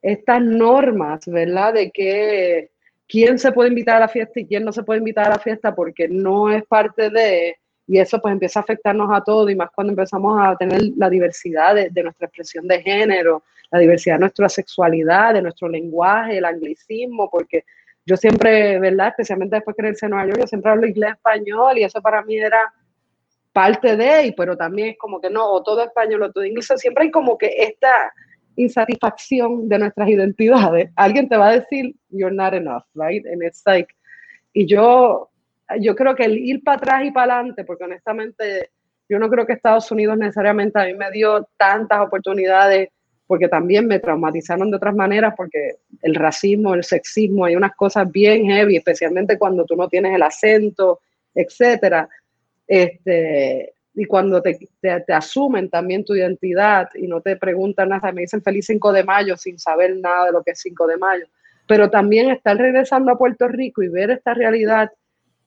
[0.00, 1.74] estas normas, ¿verdad?
[1.74, 2.70] De que
[3.08, 5.38] quién se puede invitar a la fiesta y quién no se puede invitar a la
[5.38, 9.56] fiesta porque no es parte de, y eso pues empieza a afectarnos a todos y
[9.56, 14.20] más cuando empezamos a tener la diversidad de, nuestra expresión de género, la diversidad de
[14.20, 17.64] nuestra sexualidad, de nuestro lenguaje, el anglicismo, porque
[18.04, 19.08] yo siempre, ¿verdad?
[19.08, 22.22] Especialmente después que crecí en Nueva York, yo siempre hablo inglés español y eso para
[22.22, 22.72] mí era
[23.52, 27.04] parte de, pero también es como que no, o todo español o todo inglés, siempre
[27.04, 28.12] hay como que esta
[28.58, 30.90] insatisfacción de nuestras identidades.
[30.96, 33.24] Alguien te va a decir, you're not enough, right?
[33.26, 33.94] And it's like,
[34.52, 35.30] y yo,
[35.80, 38.70] yo creo que el ir para atrás y para adelante, porque honestamente
[39.08, 42.88] yo no creo que Estados Unidos necesariamente a mí me dio tantas oportunidades
[43.26, 48.10] porque también me traumatizaron de otras maneras, porque el racismo, el sexismo, hay unas cosas
[48.10, 51.00] bien heavy, especialmente cuando tú no tienes el acento,
[51.34, 52.08] etcétera.
[52.66, 58.20] Este, y cuando te, te, asumen también tu identidad y no te preguntan nada, me
[58.20, 61.26] dicen feliz 5 de mayo sin saber nada de lo que es 5 de mayo.
[61.66, 64.92] Pero también estar regresando a Puerto Rico y ver esta realidad,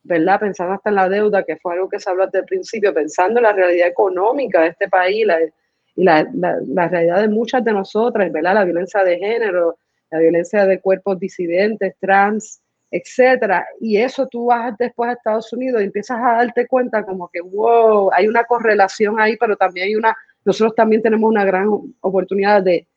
[0.04, 0.42] ¿verdad?
[0.42, 3.40] Pensando hasta en la deuda, que fue algo que se habló desde el principio, pensando
[3.40, 7.72] en la realidad económica de este país, y la, la, la, realidad de muchas de
[7.72, 8.56] nosotras, ¿verdad?
[8.56, 9.78] La violencia de género,
[10.10, 12.61] la violencia de cuerpos disidentes, trans,
[12.92, 13.66] etcétera.
[13.80, 17.42] Y eso tú vas después a Estados Unidos y empiezas a darte cuenta como que,
[17.42, 21.70] wow, hay una correlación ahí, pero también hay una, nosotros también tenemos una gran
[22.02, 22.88] oportunidad de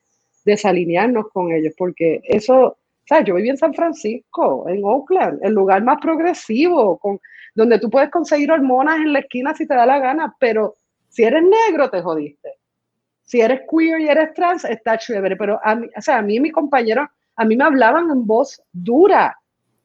[0.45, 2.77] desalinearnos con ellos, porque eso,
[3.09, 3.27] ¿sabes?
[3.27, 7.21] Yo viví en San Francisco, en Oakland, el lugar más progresivo, con,
[7.55, 10.75] donde tú puedes conseguir hormonas en la esquina si te da la gana, pero
[11.09, 12.59] si eres negro te jodiste
[13.25, 16.37] si eres queer y eres trans, está chévere, pero a mí, o sea, a mí
[16.37, 19.37] y mi compañero, a mí me hablaban en voz dura,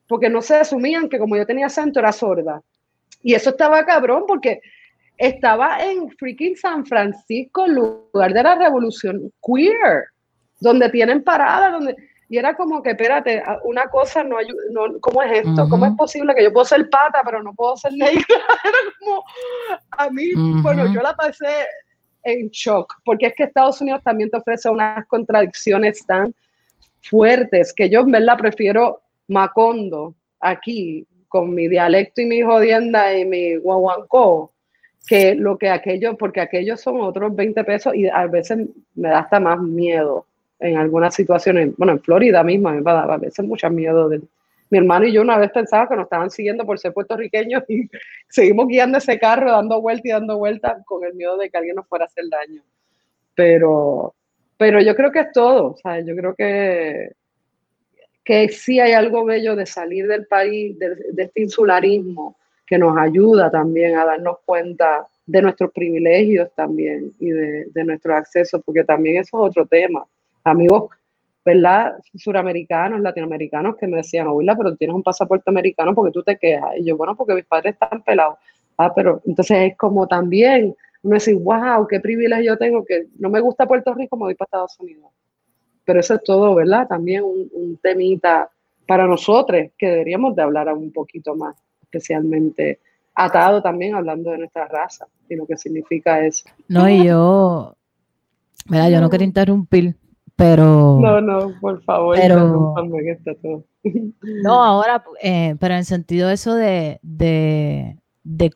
[0.10, 2.62] porque no se asumían que como yo tenía acento era sorda.
[3.22, 4.60] Y eso estaba cabrón, porque
[5.18, 10.06] estaba en freaking San Francisco, lugar de la revolución queer,
[10.60, 11.96] donde tienen parada, donde...
[12.32, 15.50] Y era como que, espérate, una cosa no ayuda, no, ¿cómo es esto?
[15.50, 15.70] Uh -huh.
[15.70, 18.24] ¿Cómo es posible que yo puedo ser pata, pero no puedo ser negra?
[18.64, 19.24] Era como,
[19.92, 20.62] a mí, uh -huh.
[20.62, 21.48] bueno, yo la pasé,
[22.24, 26.34] en shock, porque es que Estados Unidos también te ofrece unas contradicciones tan
[27.02, 33.26] fuertes que yo en verdad prefiero Macondo aquí con mi dialecto y mi jodienda y
[33.26, 34.52] mi guaguancó
[35.08, 38.60] que lo que aquello, porque aquellos son otros 20 pesos y a veces
[38.96, 40.26] me da hasta más miedo
[40.60, 44.10] en algunas situaciones, bueno, en Florida misma me da a veces mucho miedo
[44.72, 47.90] mi hermano y yo una vez pensaba que nos estaban siguiendo por ser puertorriqueños y
[48.30, 51.76] seguimos guiando ese carro, dando vueltas y dando vueltas con el miedo de que alguien
[51.76, 52.62] nos fuera a hacer daño.
[53.34, 54.14] Pero,
[54.58, 57.14] pero yo creo que es todo, sea, yo creo que,
[58.30, 63.50] que sí hay algo bello de salir del país, de, este insularismo, que nos ayuda
[63.50, 69.30] también a darnos cuenta de nuestros privilegios también y de, nuestro acceso, porque también eso
[69.44, 70.06] es otro tema.
[70.44, 70.92] Amigos
[71.44, 71.98] ¿verdad?
[72.14, 76.78] Suramericanos, latinoamericanos que me decían, Oila, pero tienes un pasaporte americano porque tú te quejas.
[76.78, 78.38] Y yo, bueno, porque mis padres están pelados.
[78.78, 83.40] Ah, pero entonces es como también uno decir, wow, qué privilegio tengo, que no me
[83.40, 85.10] gusta Puerto Rico, me voy para Estados Unidos.
[85.90, 86.88] Pero eso es todo, ¿verdad?
[86.88, 88.48] También un, un temita
[88.86, 92.78] para nosotros que deberíamos de hablar un poquito más, especialmente
[93.16, 96.48] atado también hablando de nuestra raza y lo que significa eso.
[96.68, 97.76] No, y yo,
[98.68, 99.96] mira, yo no quería interrumpir,
[100.36, 101.00] pero...
[101.02, 103.64] No, no, por favor, pero, que está todo.
[104.44, 108.54] No, ahora, eh, pero en sentido eso de, de, de,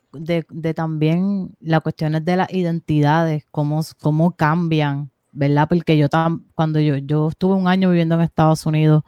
[0.52, 5.68] de, también las cuestiones de las identidades, cómo, cómo cambian, ¿verdad?
[5.68, 9.04] Porque yo tam, cuando yo, yo estuve un año viviendo en Estados Unidos,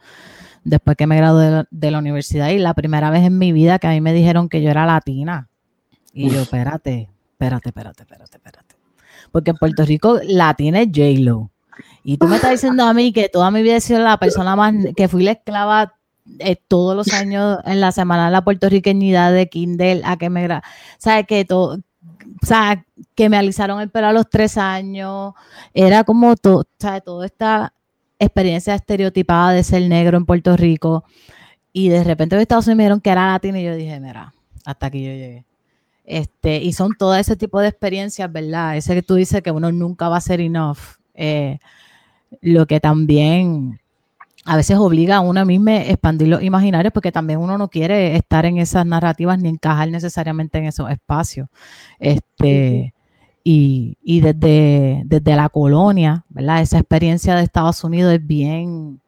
[0.64, 3.86] después que me gradué de la, universidad, y la primera vez en mi vida que
[3.86, 5.48] a mí me dijeron que yo era latina.
[6.12, 8.74] Y yo, espérate, espérate, espérate, espérate, espérate.
[9.30, 11.50] Porque en Puerto Rico latina es J-Lo.
[12.02, 14.56] Y tú me estás diciendo a mí que toda mi vida he sido la persona
[14.56, 15.94] más, que fui la esclava
[16.38, 20.48] eh, todos los años en la semana de la puertorriqueñidad de Kindle a que me,
[20.98, 21.26] ¿sabes?
[21.26, 21.78] Que todo,
[22.42, 22.84] o sea,
[23.14, 25.34] que me alisaron el pelo a los tres años,
[25.74, 27.04] era como todo, ¿sabes?
[27.04, 27.72] Toda esta
[28.18, 31.04] experiencia estereotipada de ser negro en Puerto Rico
[31.72, 34.32] y de repente los Estados Unidos me dijeron que era latino y yo dije, mira,
[34.64, 35.44] hasta aquí yo llegué.
[36.04, 38.76] Este, y son todo ese tipo de experiencias, ¿verdad?
[38.76, 40.78] Ese que tú dices que uno nunca va a ser enough.
[41.14, 41.58] Eh,
[42.40, 43.80] lo que también
[44.46, 48.14] a veces obliga a uno mismo a expandir los imaginarios porque también uno no quiere
[48.14, 51.48] estar en esas narrativas ni encajar necesariamente en esos espacios.
[51.98, 52.94] Este,
[53.42, 56.62] y, y desde, desde, la colonia, ¿verdad?
[56.62, 59.00] Esa experiencia de Estados Unidos es bien,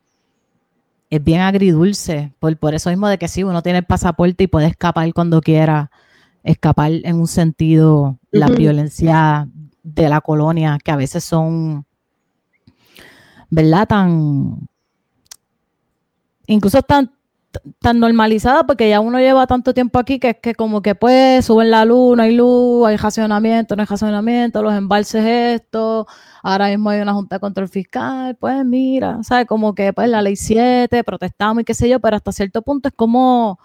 [1.09, 4.49] es bien agridulce, por, por eso mismo de que sí, uno tiene el pasaporte y
[4.49, 5.93] puede escapar cuando quiera,
[6.43, 9.49] escapar en un sentido, la violencia
[9.85, 11.87] de la colonia, que a veces son,
[13.51, 13.87] ¿verdad?
[13.87, 14.69] Tan,
[16.49, 17.13] incluso tan,
[17.81, 21.45] tan normalizada porque ya uno lleva tanto tiempo aquí que es que como que pues
[21.45, 26.07] suben la luz, no hay luz, hay racionamiento, no hay racionamiento, los embalses esto,
[26.43, 29.47] ahora mismo hay una junta de control fiscal, pues mira, ¿sabes?
[29.47, 32.89] Como que pues la ley 7, protestamos y qué sé yo, pero hasta cierto punto
[32.89, 33.59] es como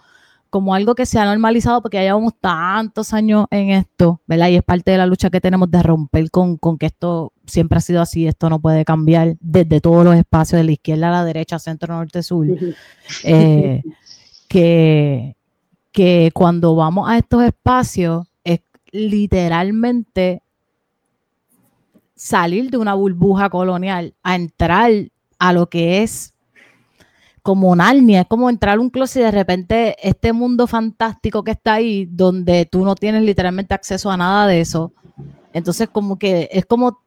[0.54, 4.50] como algo que se ha normalizado porque ya llevamos tantos años en esto, ¿verdad?
[4.50, 7.80] Y es parte de la lucha que tenemos de romper con, que esto siempre ha
[7.80, 11.24] sido así, esto no puede cambiar desde todos los espacios, de la izquierda a la
[11.24, 12.46] derecha, centro, norte, sur.
[13.24, 13.82] Eh,
[14.46, 15.34] que,
[15.90, 18.60] que cuando vamos a estos espacios es
[18.92, 20.40] literalmente
[22.14, 24.92] salir de una burbuja colonial a entrar
[25.40, 26.32] a lo que es
[27.44, 31.50] como Narnia, es como entrar a un closet y de repente este mundo fantástico que
[31.50, 34.94] está ahí, donde tú no tienes literalmente acceso a nada de eso.
[35.52, 37.02] Entonces, como que es como,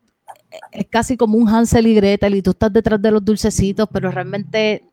[0.72, 4.12] es casi como un Hansel y Gretel y tú estás detrás de los dulcecitos, pero
[4.12, 4.86] realmente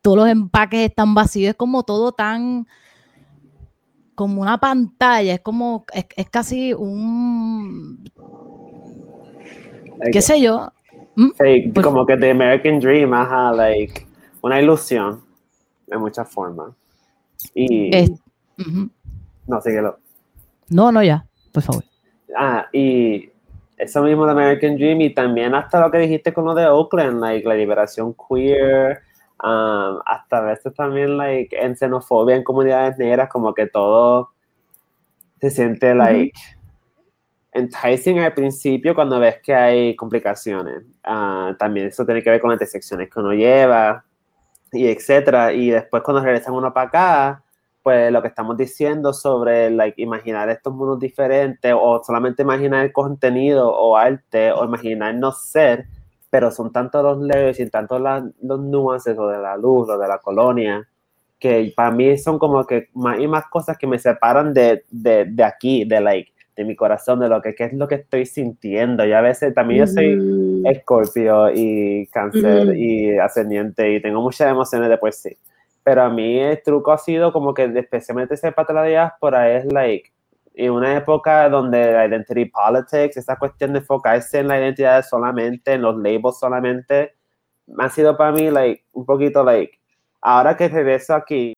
[0.00, 2.66] todos los empaques están vacíos, es como todo tan,
[4.14, 8.10] como una pantalla, es como, es, casi un,
[10.10, 10.72] qué sé yo.
[11.14, 11.28] ¿Mm?
[11.36, 14.07] Pues como que The American Dream, ajá, like
[14.42, 15.22] una ilusión
[15.86, 16.70] de muchas formas.
[17.54, 17.90] Y.
[19.46, 19.98] No, síguelo.
[20.68, 21.84] No, no, ya, por favor.
[22.36, 23.30] Ah, y
[23.78, 27.20] eso mismo de American Dream y también hasta lo que dijiste con lo de Oakland,
[27.20, 29.00] like, la liberación queer,
[29.42, 34.30] um, hasta a veces también like, en xenofobia en comunidades negras, como que todo
[35.40, 36.38] se siente like
[37.52, 40.82] enticing al principio cuando ves que hay complicaciones.
[41.06, 44.04] Uh, también eso tiene que ver con las intersecciones que uno lleva,
[44.72, 45.52] y etcétera.
[45.52, 47.44] Y después cuando regresan uno para acá,
[47.82, 52.92] pues lo que estamos diciendo sobre like, imaginar estos mundos diferentes o solamente imaginar el
[52.92, 55.86] contenido o arte o imaginarnos ser,
[56.30, 58.00] pero son tantos los leyes y tantos
[58.42, 60.86] los nuances o de la luz o de la colonia
[61.38, 65.24] que para mí son como que más y más cosas que me separan de, de,
[65.26, 69.06] de aquí, de like, de mi corazón, de lo que es lo que estoy sintiendo.
[69.06, 74.88] Y a veces también yo soy escorpio y cáncer y ascendiente y tengo muchas emociones
[74.88, 75.36] de sí.
[75.84, 79.56] Pero a mí el truco ha sido como que especialmente ese parte de la diáspora
[79.56, 80.12] es like
[80.54, 85.74] en una época donde la identity politics, esa cuestión de enfocarse en la identidad solamente,
[85.74, 87.14] en los labels solamente,
[87.78, 89.78] ha sido para mí like un poquito like
[90.20, 91.54] ahora que regreso aquí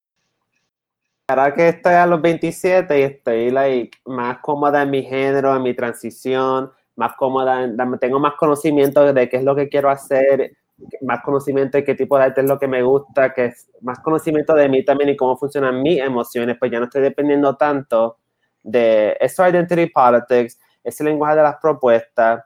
[1.30, 5.62] Ahora que estoy a los 27 y estoy like, más cómoda en mi género, en
[5.62, 7.70] mi transición, más cómoda,
[8.00, 10.56] tengo más conocimiento de qué es lo que quiero hacer,
[11.02, 14.00] más conocimiento de qué tipo de arte es lo que me gusta, que es más
[14.00, 18.18] conocimiento de mí también y cómo funcionan mis emociones, pues ya no estoy dependiendo tanto
[18.64, 22.42] de eso identity politics, ese lenguaje de las propuestas,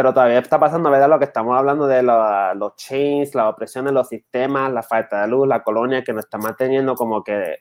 [0.00, 1.10] pero todavía está pasando, ¿verdad?
[1.10, 5.28] Lo que estamos hablando de los chains, la opresión de los sistemas, la falta de
[5.28, 7.56] luz, la colonia que nos está manteniendo como que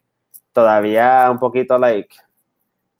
[0.53, 2.15] todavía un poquito, like,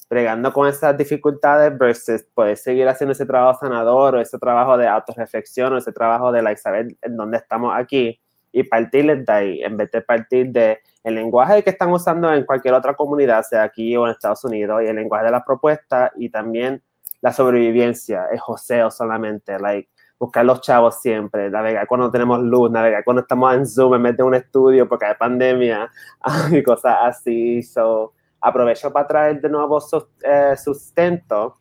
[0.10, 4.90] bregando con esas dificultades versus poder seguir haciendo ese trabajo sanador o ese trabajo de
[4.90, 8.20] autorreflexión o ese trabajo de like, saber en dónde estamos aquí
[8.52, 12.44] y partir de ahí, en vez de partir de el lenguaje que están usando en
[12.44, 16.12] cualquier otra comunidad, sea aquí o en Estados Unidos, y el lenguaje de la propuesta
[16.18, 16.84] y también
[17.22, 19.90] la sobrevivencia, es joseo solamente, like,
[20.20, 24.18] buscar los chavos siempre, navegar cuando tenemos luz, navegar cuando estamos en Zoom en vez
[24.18, 25.90] de un estudio porque hay pandemia
[26.52, 27.64] y cosas así.
[27.64, 29.80] So, aprovecho para traer de nuevo
[30.24, 31.58] eh, sustento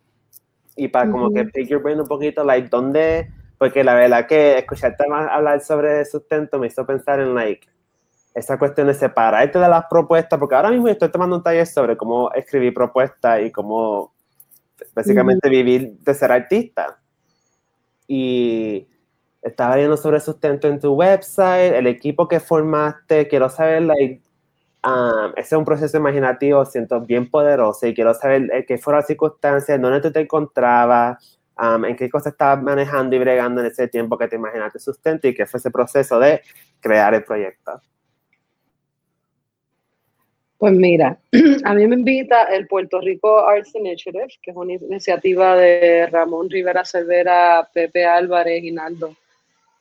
[0.76, 3.32] y para como que pick your brain un poquito, like, ¿dónde?
[3.58, 7.68] Porque la verdad que escucharte más hablar sobre sustento me hizo pensar en, like,
[8.34, 11.96] esa cuestión de separarte de las propuestas, porque ahora mismo estoy tomando un taller sobre
[11.96, 14.14] cómo escribir propuestas y cómo
[14.94, 16.98] básicamente vivir de ser artista.
[18.06, 18.88] Y
[19.42, 24.22] estaba viendo sobre sustento en tu website, el equipo que formaste, quiero saber, like,
[24.84, 28.98] um, ese es un proceso imaginativo, siento bien poderoso y quiero saber eh, qué fueron
[29.00, 33.68] las circunstancias, dónde tú te encontrabas, um, en qué cosas estabas manejando y bregando en
[33.68, 36.42] ese tiempo que te imaginaste sustento y qué fue ese proceso de
[36.80, 37.80] crear el proyecto.
[40.58, 41.16] Pues mira,
[41.64, 46.50] a mí me invita el Puerto Rico Arts Initiative, que es una iniciativa de Ramón
[46.50, 49.14] Rivera Cervera, Pepe Álvarez y Naldo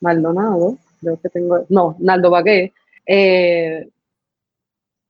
[0.00, 2.72] Maldonado, creo que tengo, no, Naldo Bagué,
[3.04, 3.88] eh,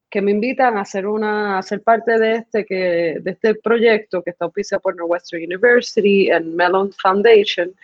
[0.08, 4.22] que me invitan a ser una, a ser parte de este, que, de este proyecto
[4.22, 7.74] que está auspiciado por Northwestern University and Mellon Foundation.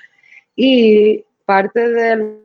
[0.57, 2.39] Y parte de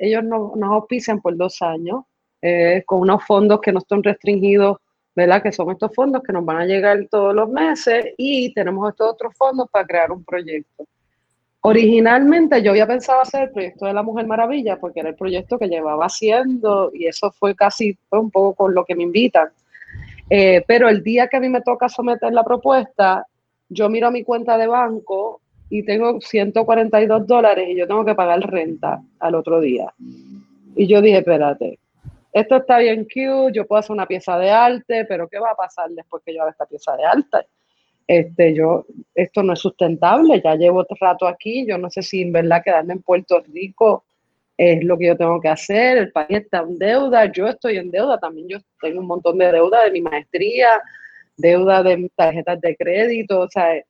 [0.00, 2.04] ellos nos, nos auspician por dos años
[2.46, 4.76] eh, con unos fondos que no están restringidos,
[5.16, 5.42] ¿verdad?
[5.42, 9.12] Que son estos fondos que nos van a llegar todos los meses y tenemos estos
[9.12, 10.84] otros fondos para crear un proyecto.
[11.62, 15.58] Originalmente yo había pensado hacer el proyecto de la Mujer Maravilla porque era el proyecto
[15.58, 19.48] que llevaba haciendo y eso fue casi un poco con lo que me invitan.
[20.28, 23.26] Eh, pero el día que a mí me toca someter la propuesta,
[23.70, 25.40] yo miro mi cuenta de banco
[25.70, 29.94] y tengo 142 dólares y yo tengo que pagar renta al otro día.
[30.76, 31.78] Y yo dije, espérate,
[32.34, 35.56] esto está bien cute, yo puedo hacer una pieza de arte, pero ¿qué va a
[35.56, 37.38] pasar después que yo haga esta pieza de arte?
[38.08, 42.22] Este, yo, esto no es sustentable, ya llevo otro rato aquí, yo no sé si
[42.22, 44.04] en verdad quedarme en Puerto Rico
[44.56, 47.90] es lo que yo tengo que hacer, el país está en deuda, yo estoy en
[47.92, 50.68] deuda, también yo tengo un montón de deuda de mi maestría,
[51.36, 53.80] deuda de tarjetas de crédito, o sea,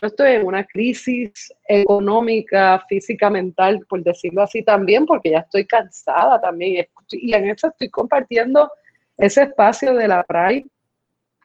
[0.00, 5.66] yo estoy en una crisis económica, física, mental, por decirlo así también, porque ya estoy
[5.66, 6.86] cansada también.
[7.10, 8.70] Y en eso estoy compartiendo
[9.16, 10.66] ese espacio de la Pride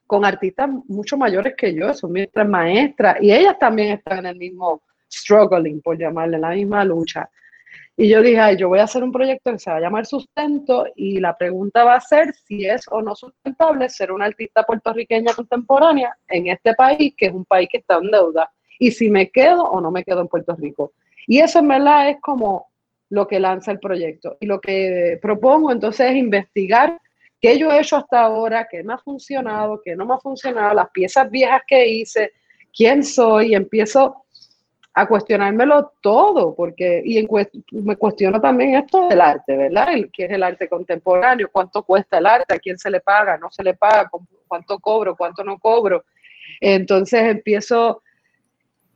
[0.07, 4.37] con artistas mucho mayores que yo, son nuestras maestras, y ellas también están en el
[4.37, 4.81] mismo
[5.11, 7.29] struggling, por llamarle, la misma lucha.
[7.99, 10.85] Y yo dije, yo voy a hacer un proyecto que se va a llamar Sustento
[10.95, 15.33] y la pregunta va a ser si es o no sustentable ser una artista puertorriqueña
[15.33, 19.31] contemporánea en este país, que es un país que está en deuda, y si me
[19.31, 20.93] quedo o no me quedo en Puerto Rico.
[21.25, 22.67] Y eso en verdad es como
[23.09, 24.37] lo que lanza el proyecto.
[24.39, 26.99] Y lo que propongo entonces es investigar
[27.41, 30.75] qué yo he hecho hasta ahora, qué me ha funcionado, qué no me ha funcionado,
[30.75, 32.33] las piezas viejas que hice,
[32.71, 34.26] quién soy, y empiezo
[34.99, 37.27] a cuestionármelo todo, porque, y
[37.83, 39.89] me cuestiono también esto del arte, ¿verdad?
[40.11, 41.49] ¿Qué es el arte contemporáneo?
[41.51, 42.55] ¿Cuánto cuesta el arte?
[42.55, 43.37] ¿A quién se le paga?
[43.37, 44.09] ¿No se le paga?
[44.47, 45.15] ¿Cuánto cobro?
[45.15, 46.05] ¿Cuánto no cobro?
[46.59, 48.01] Entonces empiezo,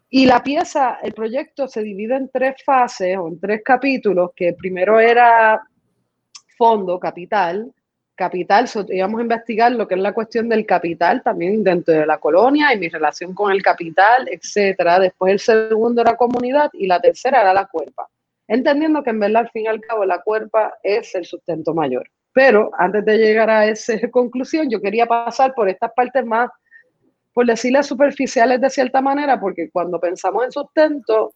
[0.10, 4.54] y la pieza, el proyecto se divide en tres fases o en tres capítulos, que
[4.54, 5.62] primero era
[6.58, 7.72] fondo, capital,
[8.22, 12.20] capital, íbamos a investigar lo que es la cuestión del capital también dentro de la
[12.20, 15.00] colonia y mi relación con el capital, etcétera.
[15.00, 18.08] Después el segundo era comunidad y la tercera era la cuerpa.
[18.48, 22.08] Entendiendo que en verdad al fin y al cabo la cuerpa es el sustento mayor.
[22.32, 26.52] Pero antes de llegar a esa conclusión, yo quería pasar por estas partes más,
[27.34, 31.34] por decirles superficiales de cierta manera, porque cuando pensamos en sustento,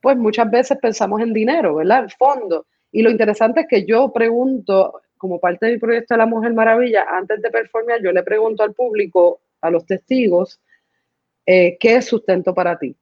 [0.00, 2.04] pues muchas veces pensamos en dinero, ¿verdad?
[2.04, 2.64] En fondo.
[2.90, 7.06] Y lo interesante es que yo pregunto como parte del proyecto de la Mujer Maravilla,
[7.08, 10.60] antes de performar, yo le pregunto al público, a los testigos,
[11.46, 12.96] eh, ¿qué es sustento para ti?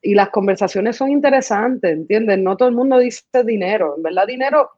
[0.00, 2.38] Y las conversaciones son interesantes, ¿entiendes?
[2.38, 4.70] No todo el mundo dice dinero, en verdad dinero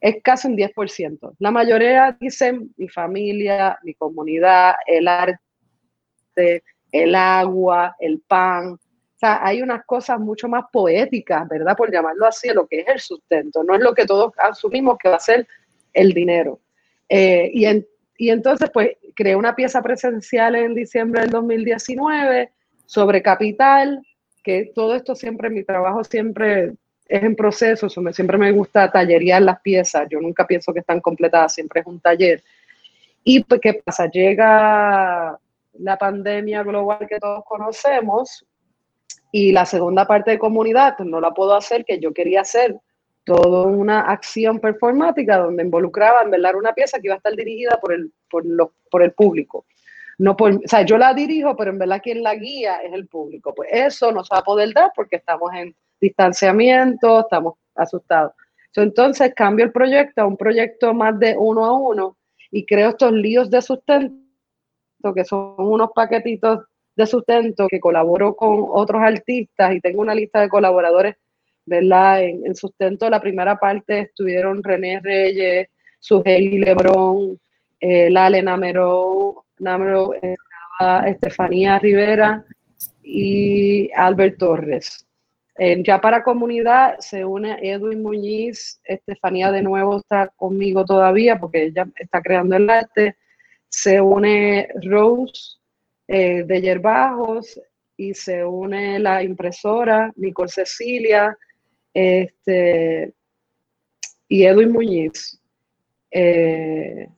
[0.00, 1.36] es casi un 10%.
[1.38, 8.72] La mayoría dicen mi familia, mi comunidad, el arte, el agua, el pan.
[8.72, 11.76] O sea, hay unas cosas mucho más poéticas, ¿verdad?
[11.76, 13.62] Por llamarlo así, lo que es el sustento.
[13.62, 15.46] No es lo que todos asumimos que va a ser
[15.98, 16.60] el dinero.
[17.08, 17.66] Eh, y,
[18.16, 22.50] y entonces, pues, creé una pieza presencial en diciembre del 2019
[22.86, 24.02] sobre capital,
[24.42, 26.72] que todo esto siempre, mi trabajo siempre
[27.06, 31.54] es en proceso, siempre me gusta tallerear las piezas, yo nunca pienso que están completadas,
[31.54, 32.42] siempre es un taller.
[33.24, 34.10] Y pues, ¿qué pasa?
[34.10, 35.38] Llega
[35.78, 38.44] la pandemia global que todos conocemos
[39.32, 42.76] y la segunda parte de comunidad, pues no la puedo hacer, que yo quería hacer
[43.28, 47.78] toda una acción performática donde involucraba en verdad una pieza que iba a estar dirigida
[47.80, 48.44] por el, por,
[48.90, 49.66] por el público.
[50.16, 53.06] No por, o sea, yo la dirijo, pero en verdad quien la guía es el
[53.06, 53.54] público.
[53.54, 58.32] Pues eso no se va a poder dar porque estamos en distanciamiento, estamos asustados.
[58.74, 62.16] Entonces cambio el proyecto a un proyecto más de uno a uno
[62.50, 64.14] y creo estos líos de sustento,
[65.14, 66.60] que son unos paquetitos
[66.96, 71.16] de sustento que colaboro con otros artistas y tengo una lista de colaboradores
[71.68, 72.22] ¿verdad?
[72.22, 77.38] En, sustento, la primera parte estuvieron René Reyes, Sujeli Lebrón,
[77.80, 80.36] eh, Lale Namero, Namero eh,
[81.06, 82.44] Estefanía Rivera
[83.02, 85.06] y Albert Torres.
[85.84, 91.86] ya para comunidad se une Edwin Muñiz, Estefanía de nuevo está conmigo todavía porque ella
[91.96, 93.16] está creando el arte,
[93.68, 95.58] se une Rose
[96.06, 97.60] eh, de Yerbajos
[97.96, 101.36] y se une la impresora Nicole Cecilia,
[101.94, 103.12] este,
[104.28, 105.40] y Edwin Muñiz.
[106.10, 107.08] Eh,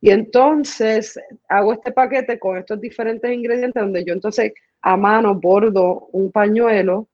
[0.00, 1.18] y entonces
[1.48, 7.06] hago este paquete con estos diferentes ingredientes donde yo entonces a mano bordo un pañuelo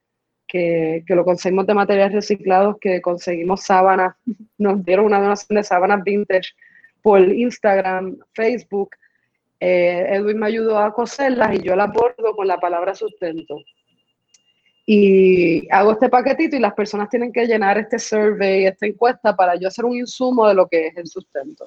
[0.46, 4.14] que, lo conseguimos de materiales reciclados, que conseguimos sábanas,
[4.58, 6.54] nos dieron una donación de sábanas vintage
[7.02, 8.90] por Instagram, Facebook.
[9.58, 13.56] Eh, Edwin me ayudó a coserlas y yo las bordo con la palabra sustento
[14.88, 19.56] y hago este paquetito y las personas tienen que llenar este survey, esta encuesta para
[19.56, 21.66] yo hacer un insumo de lo que es el sustento.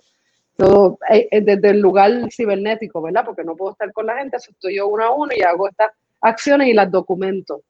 [0.55, 3.25] Todo eh, eh, desde el lugar cibernético, ¿verdad?
[3.25, 5.91] Porque no puedo estar con la gente, estoy yo uno a uno y hago estas
[6.21, 7.61] acciones y las documento.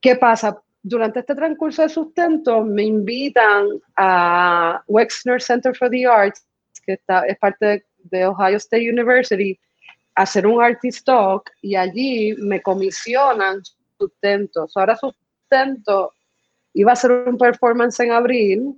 [0.00, 0.58] ¿Qué pasa?
[0.82, 6.46] Durante este transcurso de sustento me invitan a Wexner Center for the Arts,
[6.86, 9.58] que está, es parte de Ohio State University,
[10.14, 13.60] a hacer un artist talk y allí me comisionan
[14.04, 14.66] sustento.
[14.74, 16.12] ahora sustento
[16.72, 18.74] iba a ser un performance en abril,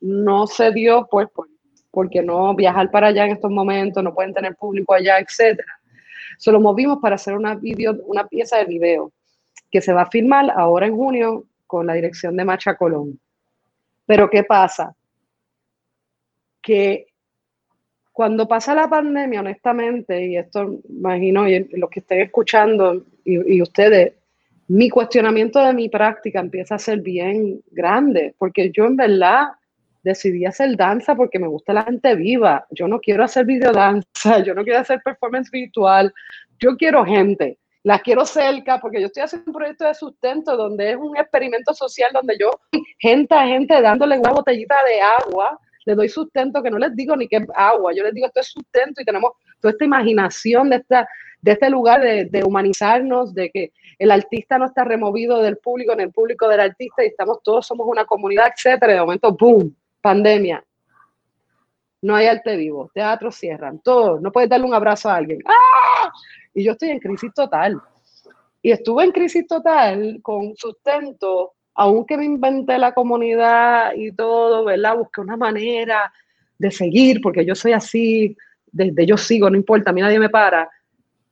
[0.00, 1.28] no se dio pues
[1.90, 5.72] porque no viajar para allá en estos momentos, no pueden tener público allá, etcétera.
[6.38, 9.12] Solo movimos para hacer una, video, una pieza de video
[9.70, 13.18] que se va a filmar ahora en junio con la dirección de Macha Colón.
[14.06, 14.94] Pero ¿qué pasa?
[16.60, 17.06] Que
[18.12, 24.14] cuando pasa la pandemia, honestamente, y esto imagino, y los que estén escuchando y ustedes,
[24.68, 29.48] mi cuestionamiento de mi práctica empieza a ser bien grande, porque yo en verdad
[30.02, 32.66] decidí hacer danza porque me gusta la gente viva.
[32.70, 36.12] Yo no quiero hacer videodanza, yo no quiero hacer performance virtual,
[36.58, 37.58] yo quiero gente.
[37.82, 41.74] La quiero cerca porque yo estoy haciendo un proyecto de sustento donde es un experimento
[41.74, 42.50] social donde yo,
[42.98, 47.14] gente a gente dándole una botellita de agua, le doy sustento que no les digo
[47.14, 50.70] ni que es agua, yo les digo esto es sustento y tenemos toda esta imaginación
[50.70, 51.06] de, esta,
[51.44, 56.00] de este lugar de, humanizarnos, de que el artista no está removido del público, en
[56.00, 58.94] el público del artista y estamos todos, somos una comunidad, etcétera.
[58.94, 59.76] de momento, ¡boom!
[60.00, 60.64] Pandemia.
[62.00, 64.18] No hay arte vivo, teatros cierran, todo.
[64.20, 65.40] No puedes darle un abrazo a alguien.
[65.44, 66.10] ¡Ah!
[66.54, 67.78] Y yo estoy en crisis total.
[68.62, 74.96] Y estuve en crisis total con sustento, aunque me inventé la comunidad y todo, ¿verdad?
[74.96, 76.10] Busqué una manera
[76.56, 78.34] de seguir, porque yo soy así,
[78.72, 80.70] desde yo sigo, no importa, a mí nadie me para.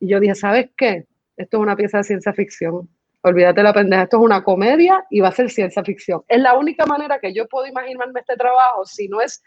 [0.03, 1.07] Y yo dije, ¿sabes qué?
[1.37, 2.89] esto es una pieza de ciencia ficción.
[3.23, 6.23] Olvídate la pendeja, esto es una comedia y va a ser ciencia ficción.
[6.27, 9.41] Es la única manera que yo puedo imaginarme este trabajo, si no es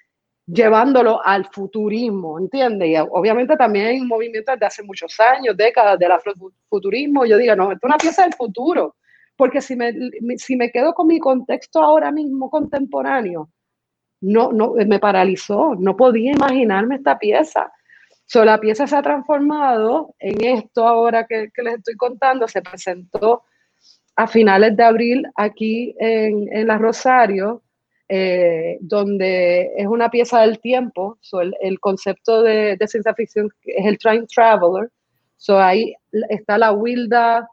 [0.47, 2.87] llevándolo al futurismo, ¿entiendes?
[2.87, 7.25] Y obviamente también hay un movimiento desde hace muchos años, décadas del afrofuturismo.
[7.25, 8.95] Yo digo, no, esto es una pieza del futuro,
[9.35, 9.93] porque si me,
[10.37, 13.49] si me quedo con mi contexto ahora mismo contemporáneo,
[14.21, 17.71] no, no, me paralizó, no podía imaginarme esta pieza.
[18.25, 23.43] So, la pieza se ha transformado en esto ahora que, les estoy contando, se presentó
[24.15, 27.61] a finales de abril aquí en, en La Rosario,
[28.09, 31.19] eh, donde es una pieza del tiempo,
[31.61, 34.89] el, concepto de, de, ciencia ficción es el Train Traveler,
[35.37, 35.93] so, ahí
[36.29, 37.49] está la Wilda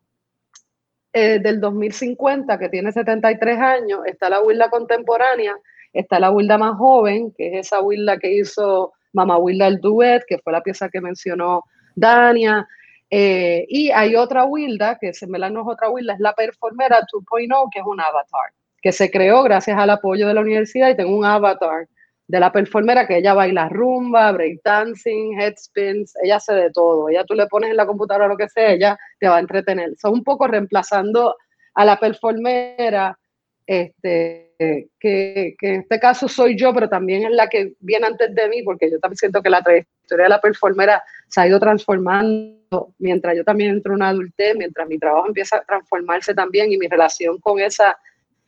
[1.14, 5.55] eh, del 2050, que tiene 73 años, está la Wilda contemporánea,
[5.93, 10.24] está la Wilda más joven, que es esa Wilda que hizo Mama Wilda el Duet,
[10.26, 12.66] que fue la pieza que mencionó Dania.
[13.10, 16.32] Eh, y hay otra Wilda, que se me la no es otra Wilda, es la
[16.32, 20.88] Performera 2.0, que es un avatar, que se creó gracias al apoyo de la universidad
[20.88, 21.86] y tengo un avatar
[22.32, 27.10] de la performera que ella baila rumba, breakdancing, headspins, ella hace de todo.
[27.10, 29.90] Ella tú le pones en la computadora lo que sea, ella te va a entretener.
[29.98, 31.36] Son un poco reemplazando
[31.74, 33.18] a la performera,
[33.66, 38.34] este, que, que, en este caso soy yo, pero también es la que viene antes
[38.34, 41.58] de mí, porque yo también siento que la trayectoria de la performera se ha ido
[41.58, 46.72] transformando mientras yo también entro en una adultez, mientras mi trabajo empieza a transformarse también
[46.72, 47.96] y mi relación con esa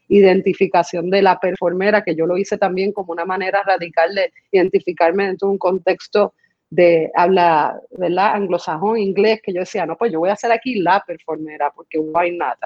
[0.08, 5.26] identificación de la performera, que yo lo hice también como una manera radical de identificarme
[5.26, 6.34] dentro de un contexto
[6.70, 8.34] de habla, ¿verdad?
[8.34, 11.98] Anglosajón, inglés, que yo decía, no, pues yo voy a ser aquí la performera, porque
[11.98, 12.58] why not?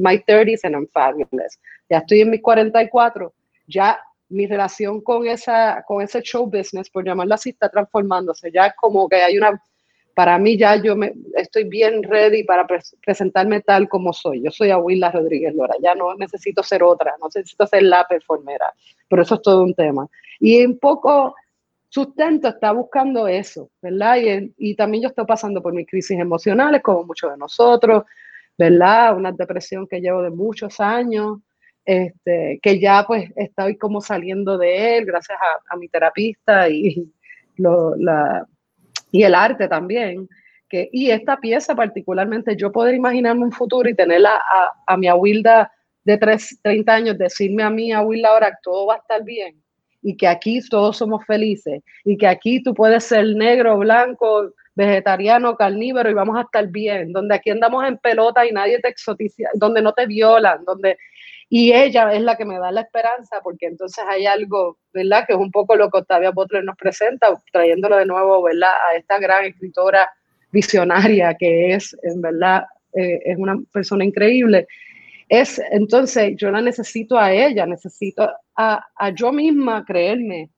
[0.00, 1.58] My 30s and I'm fabulous.
[1.88, 3.32] Ya estoy en mis 44,
[3.66, 3.98] ya
[4.28, 8.50] mi relación con, esa, con ese show business, por llamarlo así, está transformándose.
[8.52, 9.60] Ya como que hay una
[10.14, 12.66] para mí ya yo me, estoy bien ready para
[13.02, 14.42] presentarme tal como soy.
[14.42, 18.72] Yo soy Abuela Rodríguez Lora, ya no necesito ser otra, no necesito ser la performera,
[19.08, 20.06] pero eso es todo un tema.
[20.38, 21.34] Y un poco
[21.88, 24.18] sustento está buscando eso, ¿verdad?
[24.18, 28.04] Y, y también yo estoy pasando por mis crisis emocionales, como muchos de nosotros,
[28.60, 29.16] ¿verdad?
[29.16, 31.38] Una depresión que llevo de muchos años,
[31.82, 37.10] este, que ya pues estoy como saliendo de él gracias a, mi terapista y
[37.56, 38.46] la,
[39.10, 40.28] y el arte también.
[40.68, 45.08] Que, y esta pieza particularmente, yo poder imaginarme un futuro y tenerla a, a mi
[45.08, 45.72] abuela
[46.04, 49.56] de 30 años, decirme a mí, abuela, ahora todo va a estar bien
[50.02, 55.56] y que aquí todos somos felices y que aquí tú puedes ser negro, blanco, vegetariano,
[55.56, 59.48] carnívoro y vamos a estar bien, donde aquí andamos en pelota y nadie te exotiza,
[59.54, 60.96] donde no te violan, donde
[61.52, 65.24] y ella es la que me da la esperanza, porque entonces hay algo, ¿verdad?
[65.26, 68.70] Que es un poco lo que Octavia Butler nos presenta, trayéndolo de nuevo, ¿verdad?
[68.88, 70.08] A esta gran escritora
[70.52, 74.68] visionaria que es, en verdad, eh, es una persona increíble.
[75.28, 80.50] Es, entonces, yo la necesito a ella, necesito a, a, yo misma creerme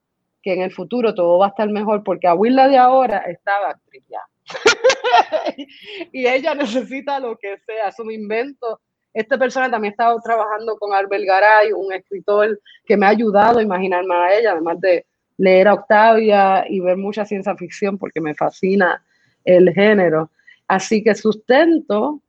[0.42, 3.78] que en el futuro todo va a estar mejor, porque a Willa de ahora estaba
[4.08, 4.20] ya.
[6.12, 8.80] y ella necesita lo que sea, es un invento
[9.14, 13.58] esta persona también ha estado trabajando con Arbel Garay, un escritor que me ha ayudado
[13.58, 15.04] a imaginarme a ella, además de
[15.36, 19.04] leer a Octavia y ver mucha ciencia ficción porque me fascina
[19.44, 20.30] el género.
[20.66, 22.22] Así que Sustento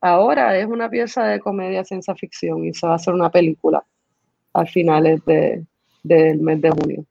[0.00, 3.82] ahora es una pieza de comedia ciencia ficción y se va a hacer una película
[4.52, 5.64] a finales de,
[6.02, 7.04] del mes de junio.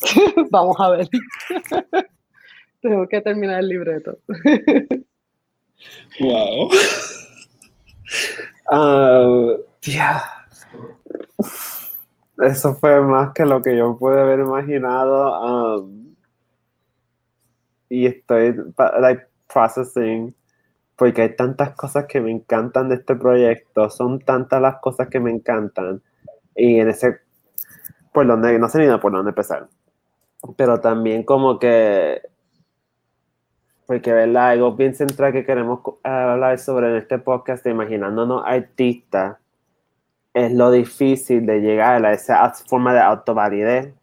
[0.50, 1.08] Vamos a ver.
[2.80, 4.18] Tengo que terminar el libreto.
[6.18, 6.70] Wow.
[8.72, 9.62] Uh,
[12.38, 15.78] Eso fue más que lo que yo pude haber imaginado.
[15.78, 16.16] Um,
[17.88, 18.54] y estoy
[19.00, 20.34] like, processing
[20.96, 23.90] porque hay tantas cosas que me encantan de este proyecto.
[23.90, 26.02] Son tantas las cosas que me encantan.
[26.54, 27.20] Y en ese,
[28.12, 29.68] por donde, no sé ni por dónde empezar.
[30.56, 32.22] Pero también como que
[33.86, 34.50] porque ¿verdad?
[34.50, 39.38] algo bien central que queremos hablar sobre en este podcast imaginándonos artistas
[40.34, 43.94] es lo difícil de llegar a esa forma de autovalidez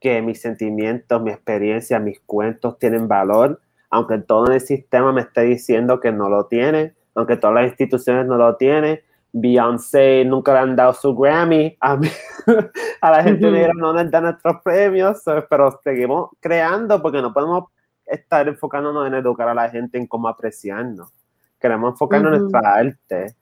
[0.00, 5.42] que mis sentimientos, mi experiencia, mis cuentos tienen valor, aunque todo el sistema me esté
[5.42, 9.00] diciendo que no lo tiene, aunque todas las instituciones no lo tienen.
[9.36, 12.08] Beyoncé nunca le han dado su Grammy, a, mí,
[13.00, 17.64] a la gente uh no nos dan nuestros premios, pero seguimos creando porque no podemos
[18.06, 21.12] estar enfocándonos en educar a la gente en cómo apreciarnos.
[21.58, 23.36] Queremos enfocarnos en nuestra arte.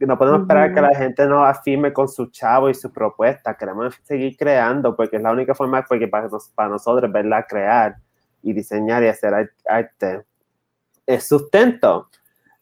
[0.00, 3.56] No podemos esperar que la gente nos afirme con su chavo y su propuesta.
[3.56, 7.96] Queremos seguir creando porque es la única forma porque para, para nosotros verla crear
[8.42, 10.24] y diseñar y hacer arte
[11.06, 12.08] es sustento.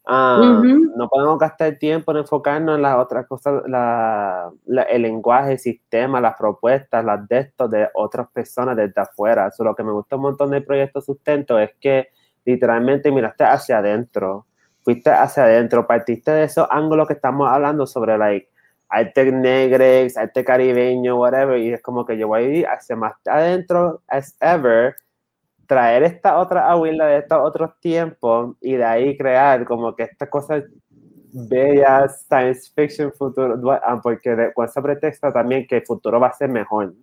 [0.08, 0.62] Ah,
[0.96, 6.36] no podemos gastar tiempo en enfocarnos en las otras cosas, el lenguaje, el sistema, las
[6.36, 9.48] propuestas, las de estos de otras personas desde afuera.
[9.48, 12.10] Eso lo que me gusta un montón del proyecto Sustento es que
[12.44, 14.46] literalmente miraste hacia adentro,
[14.84, 18.48] fuiste hacia adentro, partiste de esos ángulos que estamos hablando sobre like,
[18.88, 23.14] arte negrex, arte caribeño, whatever, y es como que yo voy a ir hacia más
[23.26, 24.94] adentro as ever
[25.66, 30.28] traer esta otra abuela de estos otros tiempos y de ahí crear como que estas
[30.28, 30.64] cosas
[31.32, 36.32] bellas, science fiction, futuro, ah, porque con ese pretexto también que el futuro va a
[36.32, 36.94] ser mejor,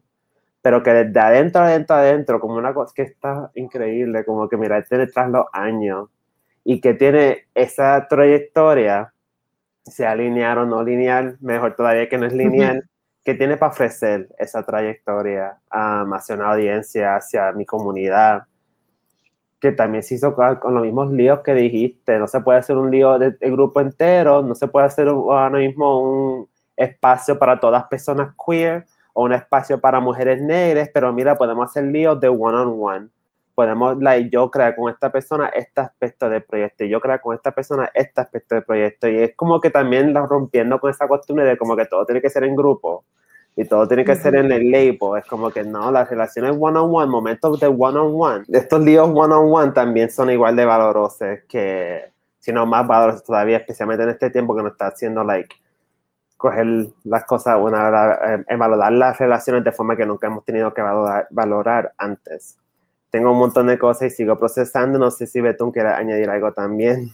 [0.62, 4.82] pero que desde adentro, adentro, adentro, como una cosa que está increíble, como que mira,
[4.84, 6.10] tiene tras los años
[6.64, 9.14] y que tiene esa trayectoria,
[9.84, 12.90] sea lineal o no lineal, mejor todavía que no es lineal,
[13.24, 18.44] que tiene para ofrecer esa trayectoria um, hacia una audiencia, hacia mi comunidad,
[19.64, 22.20] que también se hizo con los mismos líos que dijiste.
[22.20, 26.02] No se puede hacer un lío del grupo entero, no se puede hacer ahora mismo
[26.02, 31.70] un espacio para todas personas queer o un espacio para mujeres negras, pero mira, podemos
[31.70, 33.08] hacer líos de one on one.
[33.56, 37.34] Podemos, like, yo crear con esta persona este aspecto del proyecto y yo crear con
[37.34, 39.08] esta persona este aspecto del proyecto.
[39.08, 42.22] Y es como que también la rompiendo con esa costumbre de como que todo tiene
[42.22, 43.06] que ser en grupo
[43.56, 45.20] y todo tiene que ser en el label.
[45.20, 48.82] Es como que no, las relaciones one on one, momentos de one on one, estos
[48.82, 53.58] líos one on one también son igual de valorosos que, si no más valorosos todavía,
[53.58, 55.56] especialmente en este tiempo que nos está haciendo, like,
[56.44, 60.82] coger las cosas, una, eh, valorar las relaciones de forma que nunca hemos tenido que
[60.82, 62.58] valorar, antes.
[63.10, 65.00] Tengo un montón de cosas y sigo procesando.
[65.00, 67.12] No sé si Betún quiere añadir algo también.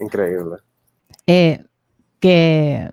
[0.00, 0.56] Increíble.
[1.26, 1.62] Eh,
[2.18, 2.88] que,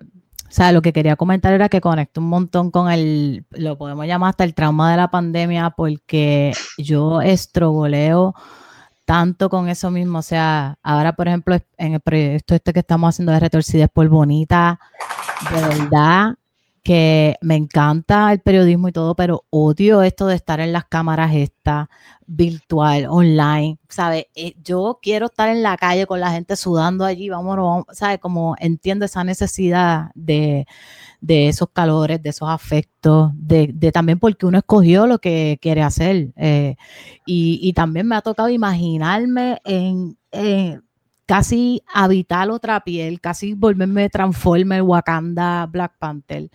[0.48, 4.06] o sea, lo que quería comentar era que conecto un montón con el, lo podemos
[4.06, 8.34] llamar hasta el trauma de la pandemia, porque yo estroboleo
[9.04, 10.18] tanto con eso mismo.
[10.18, 14.08] O sea, ahora, por ejemplo, en el proyecto este que estamos haciendo de Retorcides por
[14.08, 14.78] Bonita,
[15.52, 16.34] de verdad
[16.86, 21.34] que me encanta el periodismo y todo, pero odio esto de estar en las cámaras
[21.34, 21.90] esta,
[22.28, 24.26] virtual, online, ¿sabes?
[24.36, 28.20] Eh, yo quiero estar en la calle con la gente sudando allí, vámonos, ¿sabes?
[28.20, 30.68] Como entiendo esa necesidad de,
[31.20, 35.82] de esos calores, de esos afectos, de, de, también porque uno escogió lo que quiere
[35.82, 36.32] hacer.
[36.36, 36.76] Eh,
[37.26, 40.16] y, y, también me ha tocado imaginarme en,
[41.26, 46.50] casi habitar otra piel, casi volverme Transformer, Wakanda, Black Panther,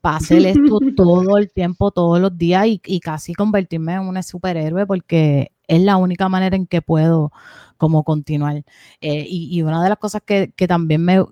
[0.00, 4.86] para hacer esto todo el tiempo, todos los días y, casi convertirme en un superhéroe
[4.86, 7.32] porque es la única manera en que puedo
[7.76, 8.62] como continuar.
[9.00, 11.24] Eh, y, y, una de las cosas que, que también me,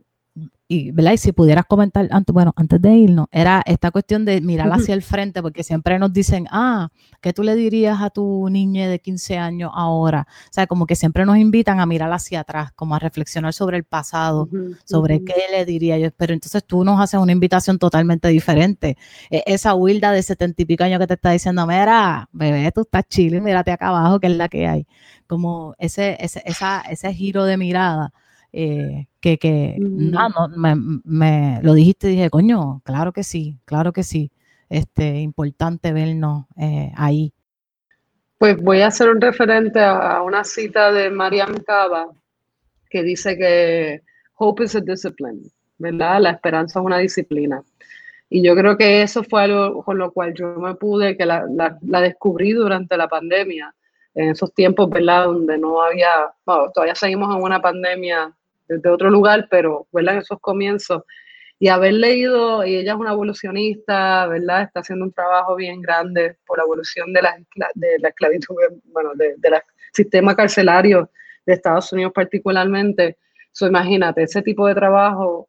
[0.71, 1.12] y, ¿verdad?
[1.12, 4.93] y si pudieras comentar, antes, bueno, antes de irnos, era esta cuestión de mirar hacia
[4.93, 6.91] el frente, porque siempre nos dicen, ah,
[7.23, 10.27] ¿qué tú le dirías a tu niña de 15 años ahora?
[10.29, 13.79] O sea, como que siempre nos invitan a mirar hacia atrás, como a reflexionar sobre
[13.79, 14.51] el pasado,
[14.85, 16.11] sobre qué le diría yo.
[16.14, 18.99] Pero entonces tú nos haces una invitación totalmente diferente.
[19.31, 22.83] E, esa huilda de setenta y pico años que te está diciendo, mira, bebé, tú
[22.83, 24.87] estás chile, mírate acá abajo, que es la que hay.
[25.27, 28.12] Como ese, ese, esa, ese giro de mirada
[28.61, 30.48] eh, que, que no,
[31.04, 34.32] me, lo dijiste y dije, coño, claro que sí, claro que sí.
[34.68, 37.32] Este, importante vernos eh, ahí.
[38.36, 42.09] Pues voy a hacer un referente a, una cita de Mariam Cava
[42.90, 44.02] que dice que
[44.34, 45.40] hope is a discipline,
[45.78, 46.20] ¿verdad?
[46.20, 47.62] La esperanza es una disciplina.
[48.28, 51.46] Y yo creo que eso fue algo con lo cual yo me pude, que la,
[51.48, 53.72] la, descubrí durante la pandemia,
[54.16, 55.26] en esos tiempos, ¿verdad?
[55.26, 56.32] Donde no había,
[56.74, 58.34] todavía seguimos en una pandemia
[58.69, 60.14] desde otro lugar, pero, ¿verdad?
[60.14, 61.03] En esos comienzos.
[61.59, 64.62] Y haber leído, y ella es una evolucionista, ¿verdad?
[64.62, 67.37] Está haciendo un trabajo bien grande por la evolución de la,
[67.75, 68.55] de la esclavitud,
[68.85, 69.62] bueno, del de,
[69.93, 71.11] sistema carcelario
[71.45, 73.16] de Estados Unidos particularmente.
[73.51, 75.49] So, imagínate, ese tipo de trabajo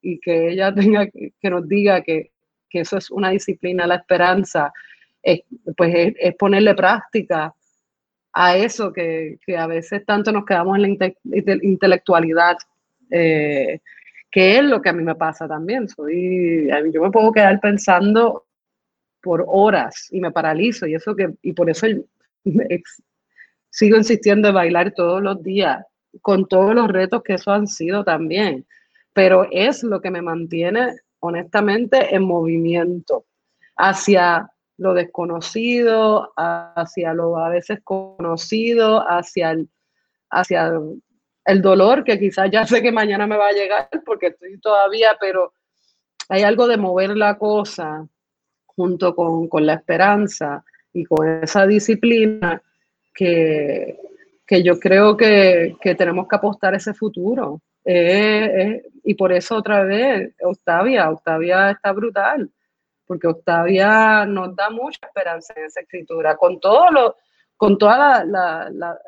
[0.00, 2.32] y que ella tenga que nos diga que,
[2.68, 4.72] que eso es una disciplina, la esperanza,
[5.22, 5.42] es,
[5.76, 7.54] pues es ponerle práctica
[8.34, 11.14] a eso que, que, a veces tanto nos quedamos en la
[11.62, 12.56] intelectualidad,
[13.10, 13.80] eh,
[14.30, 15.88] que es lo que a mí me pasa también.
[15.88, 18.44] Soy, yo me puedo quedar pensando
[19.24, 21.86] por horas y me paralizo y eso que y por eso
[23.70, 25.82] sigo insistiendo en bailar todos los días
[26.20, 28.66] con todos los retos que eso han sido también
[29.14, 33.24] pero es lo que me mantiene honestamente en movimiento
[33.76, 39.68] hacia lo desconocido, hacia lo a veces conocido, hacia el,
[40.30, 40.72] hacia
[41.44, 45.16] el dolor que quizás ya sé que mañana me va a llegar porque estoy todavía,
[45.20, 45.52] pero
[46.28, 48.06] hay algo de mover la cosa
[48.66, 52.60] junto con, con la esperanza y con esa disciplina
[53.14, 53.98] que,
[54.46, 57.60] que yo creo que, que, tenemos que apostar ese futuro.
[57.84, 62.50] y por eso otra vez, Octavia, Octavia está brutal
[63.06, 67.16] porque Octavia nos da mucha esperanza en esa escritura, con todo lo,
[67.56, 68.98] con toda la, la,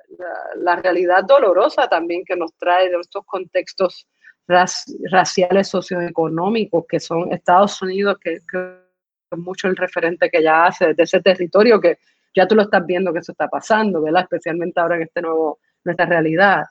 [0.56, 4.06] la, realidad dolorosa también que nos trae de estos contextos
[4.46, 11.02] raciales socioeconómicos que son Estados Unidos, que, es mucho el referente que ya hace de
[11.02, 11.98] ese territorio que
[12.34, 14.22] ya tú lo estás viendo que eso está pasando, ¿verdad?
[14.22, 16.64] Especialmente ahora en este nuevo, nuestra realidad.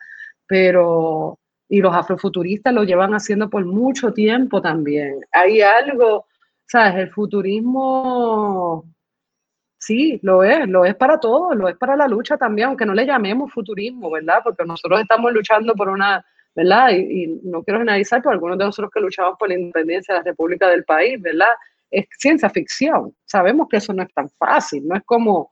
[0.47, 5.19] Pero, y los afrofuturistas lo llevan haciendo por mucho tiempo también.
[5.31, 6.27] Hay algo
[6.67, 6.95] ¿sabes?
[6.95, 8.85] El futurismo,
[9.77, 12.93] sí, lo es, lo es para todos, lo es para la lucha también, aunque no
[12.93, 14.39] le llamemos futurismo, ¿verdad?
[14.43, 16.89] Porque nosotros estamos luchando por una, ¿verdad?
[16.91, 20.25] Y, no quiero generalizar, pero algunos de nosotros que luchamos por la independencia de la
[20.25, 21.53] República del país, ¿verdad?
[21.91, 23.15] Es ciencia ficción.
[23.25, 25.51] Sabemos que eso no es tan fácil, no es como,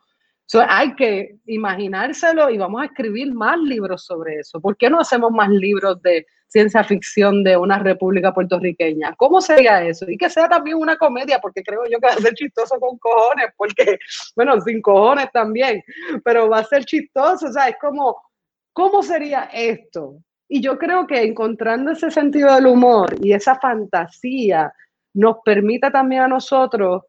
[0.68, 4.60] hay que imaginárselo y vamos a escribir más libros sobre eso.
[4.60, 9.16] ¿Por qué no hacemos más libros de ciencia ficción de una república puertorriqueña?
[9.18, 10.10] ¿Cómo sería eso?
[10.10, 12.98] Y que sea también una comedia, porque creo yo que va a ser chistoso con
[13.00, 13.98] cojones, porque,
[14.36, 15.84] bueno, sin cojones también,
[16.24, 18.16] pero va a ser chistoso, o sea, es como,
[18.72, 20.20] ¿cómo sería esto?
[20.48, 24.72] Y yo creo que encontrando ese sentido del humor y esa fantasía
[25.16, 27.02] nos permite también a nosotros,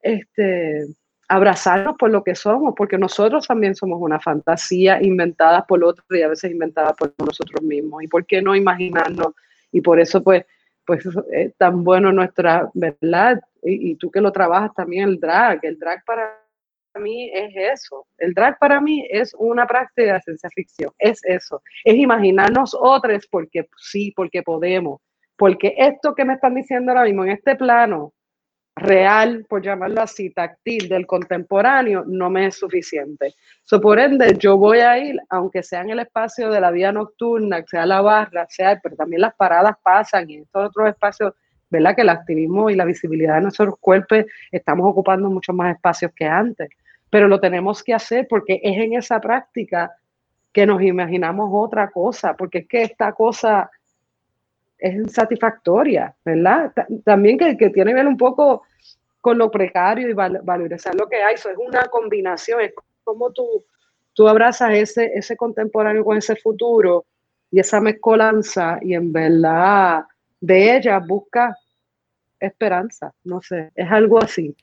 [0.00, 0.84] este,
[1.30, 6.22] abrazarnos por lo que somos, porque nosotros también somos una fantasía inventada por otros y
[6.22, 8.02] a veces inventada por nosotros mismos.
[8.02, 9.28] ¿Y por qué no imaginarnos?
[9.70, 10.44] Y por eso, pues,
[10.84, 13.40] pues es tan bueno nuestra, ¿verdad?
[13.62, 15.60] Y, tú que lo trabajas también, el drag.
[15.62, 16.36] El drag para
[16.98, 18.08] mí es eso.
[18.18, 20.90] El drag para mí es una práctica de ciencia ficción.
[20.98, 21.62] Es eso.
[21.84, 25.00] Es imaginarnos otros porque sí, porque podemos.
[25.36, 28.12] Porque esto que me están diciendo ahora mismo en este plano,
[28.80, 33.34] real, por llamarlo así, táctil del contemporáneo, no me es suficiente.
[33.62, 36.90] So, por ende, yo voy a ir, aunque sea en el espacio de la vía
[36.90, 41.34] nocturna, sea la barra, sea, pero también las paradas pasan y estos otros espacios,
[41.68, 41.94] ¿verdad?
[41.94, 46.24] Que el activismo y la visibilidad de nuestros cuerpos estamos ocupando muchos más espacios que
[46.24, 46.68] antes.
[47.10, 49.92] Pero lo tenemos que hacer porque es en esa práctica
[50.52, 53.70] que nos imaginamos otra cosa, porque es que esta cosa
[54.80, 56.72] es insatisfactoria, ¿verdad?
[57.04, 58.62] También que, que tiene que ver un poco
[59.20, 61.34] con lo precario y valorizar lo que hay.
[61.34, 62.72] Eso es una combinación, es
[63.04, 63.64] como tú,
[64.14, 67.04] tú abrazas ese, ese contemporáneo con ese futuro
[67.50, 70.04] y esa mezcolanza y en verdad
[70.40, 71.56] de ella busca
[72.38, 74.54] esperanza, no sé, es algo así.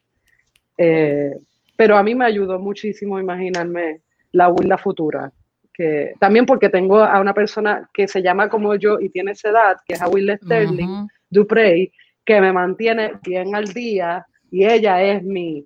[0.77, 1.37] Eh,
[1.75, 4.01] pero a mí me ayudó muchísimo imaginarme
[4.31, 5.31] la huila futura,
[5.77, 9.49] que también porque tengo a una persona que se llama como yo y tiene esa
[9.49, 11.91] edad, que es a Will Sterling Duprey,
[12.25, 15.63] que me mantiene bien al día y ella es mi,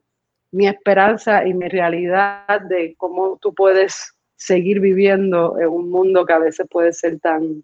[0.51, 6.34] mi esperanza y mi realidad de cómo tú puedes seguir viviendo en un mundo que
[6.34, 7.64] a veces puede ser tan,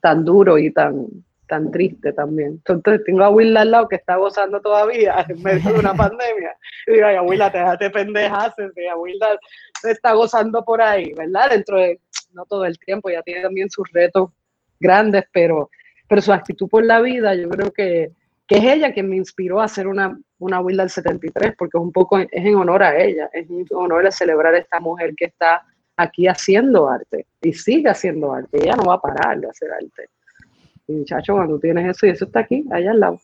[0.00, 1.08] tan duro y tan,
[1.48, 2.62] tan triste también.
[2.66, 6.56] Entonces tengo a Will al lado que está gozando todavía en medio de una pandemia.
[6.86, 8.54] Y digo, ay, Willa, déjate pendejas,
[8.96, 9.38] Willa
[9.84, 11.50] está gozando por ahí, ¿verdad?
[11.50, 12.00] Dentro de,
[12.32, 14.30] no todo el tiempo, ya tiene también sus retos
[14.80, 15.70] grandes, pero,
[16.08, 18.12] pero su actitud por la vida, yo creo que,
[18.46, 21.82] que es ella quien me inspiró a hacer una, una Will del 73, porque es
[21.82, 25.14] un poco, es en honor a ella, es en honor a celebrar a esta mujer
[25.16, 25.64] que está
[25.96, 28.58] aquí haciendo arte y sigue haciendo arte.
[28.58, 30.08] Ella no va a parar de hacer arte.
[30.88, 33.20] Y muchacho, cuando tienes eso y eso está aquí, allá al lado.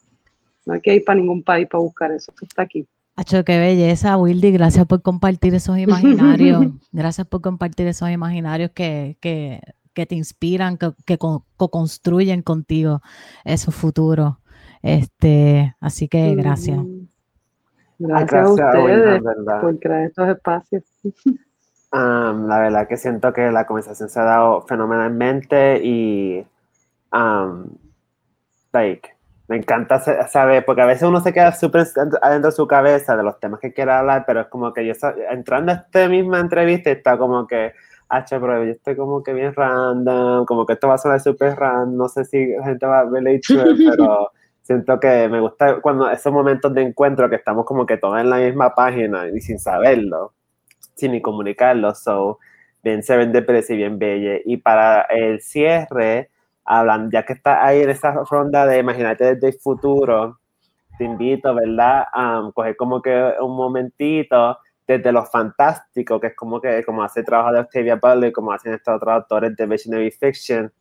[0.66, 2.86] No hay que ir para ningún país para buscar eso, eso está aquí.
[3.27, 4.53] Qué belleza, Wildy.
[4.53, 6.66] Gracias por compartir esos imaginarios.
[6.93, 9.61] gracias por compartir esos imaginarios que, que,
[9.93, 13.01] que te inspiran, que, que co-construyen contigo
[13.45, 14.37] esos futuros.
[14.83, 16.79] Este, así que gracias.
[17.99, 19.23] Gracias, a ustedes
[19.61, 20.85] por crear estos espacios.
[21.93, 26.47] la verdad que siento que la conversación se ha dado fenomenalmente y
[28.73, 29.18] like,
[29.49, 31.86] me encanta saber, porque a veces uno se queda súper
[32.20, 34.92] adentro de su cabeza de los temas que quiere hablar, pero es como que yo
[35.30, 37.72] entrando a esta misma entrevista está como que,
[38.11, 41.57] H, pero yo estoy como que bien random, como que esto va a sonar súper
[41.57, 44.32] random, no sé si la gente va a verle pero
[44.62, 48.28] siento que me gusta cuando esos momentos de encuentro que estamos como que todos en
[48.28, 50.34] la misma página y sin saberlo,
[50.94, 52.38] sin ni comunicarlo, so,
[52.82, 54.42] bien serendipitous y bien belle.
[54.44, 56.28] Y para el cierre,
[56.69, 60.39] hablan, ya que está ahí en esa ronda de Imagínate desde el futuro,
[60.99, 62.05] te invito, ¿verdad?
[62.12, 67.21] A coger como que un momentito desde lo fantástico, que es como que como hace
[67.21, 70.73] el trabajo de Octavia Butler, como hacen estos otros autores de Visionary Fiction,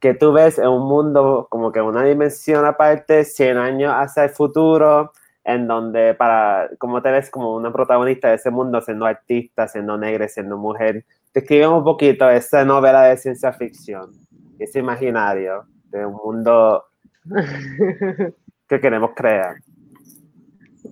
[0.00, 4.30] que tú ves en un mundo como que una dimensión aparte, 100 años hacia el
[4.30, 5.12] futuro,
[5.44, 9.96] en donde para, como te ves como una protagonista de ese mundo, siendo artista, siendo
[9.96, 11.04] negra, siendo mujer.
[11.32, 14.12] Te escribe un poquito esa novela de ciencia ficción,
[14.58, 16.84] ese imaginario de un mundo
[18.68, 19.56] que queremos crear.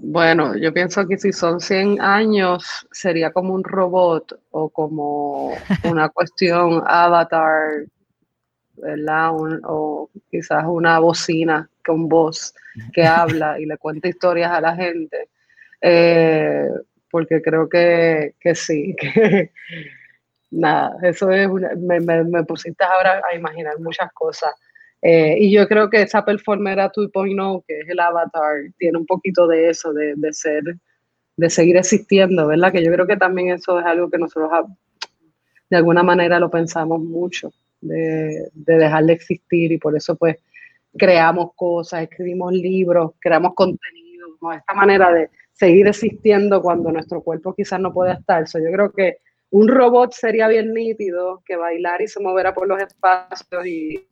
[0.03, 5.53] Bueno, yo pienso que si son 100 años sería como un robot o como
[5.85, 7.87] una cuestión avatar
[8.77, 9.31] ¿verdad?
[9.65, 12.55] o quizás una bocina con voz
[12.93, 15.29] que habla y le cuenta historias a la gente,
[15.81, 16.69] eh,
[17.11, 19.53] porque creo que, que sí, que
[20.51, 24.55] nada, eso es, me, me, pusiste ahora a imaginar muchas cosas.
[25.03, 29.47] Eh, y yo creo que esa performera 2.0, que es el avatar, tiene un poquito
[29.47, 30.63] de eso, de, de, ser,
[31.37, 32.73] de seguir existiendo, ¿verdad?
[32.73, 34.51] Que yo creo que también eso es algo que nosotros
[35.71, 40.37] de alguna manera lo pensamos mucho de, dejar de existir y por eso pues
[40.97, 47.81] creamos cosas, escribimos libros, creamos contenido, esta manera de seguir existiendo cuando nuestro cuerpo quizás
[47.81, 48.47] no pueda estar.
[48.47, 49.19] So, yo creo que
[49.51, 54.07] un robot sería bien nítido, que bailar y se moverá por los espacios y,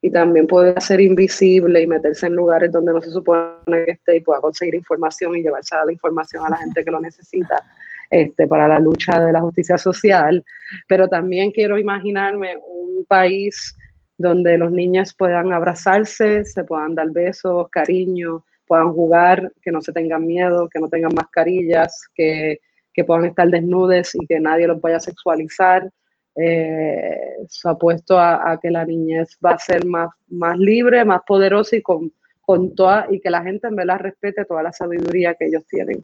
[0.00, 4.16] y también puede ser invisible y meterse en lugares donde no se supone que esté
[4.16, 7.62] y pueda conseguir información y llevarse la información a la gente que lo necesita
[8.10, 10.44] este, para la lucha de la justicia social.
[10.86, 13.76] Pero también quiero imaginarme un país
[14.16, 19.92] donde los niños puedan abrazarse, se puedan dar besos, cariño, puedan jugar, que no se
[19.92, 22.60] tengan miedo, que no tengan mascarillas, que,
[22.98, 25.88] que puedan estar desnudes y que nadie los vaya a sexualizar
[26.34, 31.20] eh, se ha puesto a, que la niñez va a ser más, más libre, más
[31.24, 35.34] poderosa y con, con toda, y que la gente en verdad respete toda la sabiduría
[35.34, 36.02] que ellos tienen.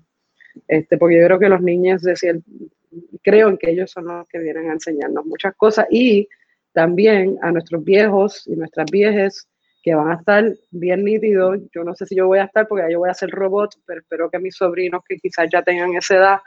[0.68, 2.40] Este, porque yo creo que los niños, decir,
[3.24, 6.28] creo en que ellos son los que vienen a enseñarnos muchas cosas y
[6.72, 9.48] también a nuestros viejos y nuestras viejas
[9.82, 11.58] que van a estar bien nítidos.
[11.74, 14.00] Yo no sé si yo voy a estar porque yo voy a ser robot, pero
[14.00, 16.38] espero que mis sobrinos que quizás ya tengan esa edad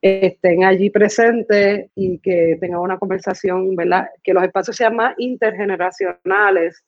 [0.00, 4.08] estén allí presentes y que tengan una conversación, ¿verdad?
[4.22, 6.84] Que los espacios sean más intergeneracionales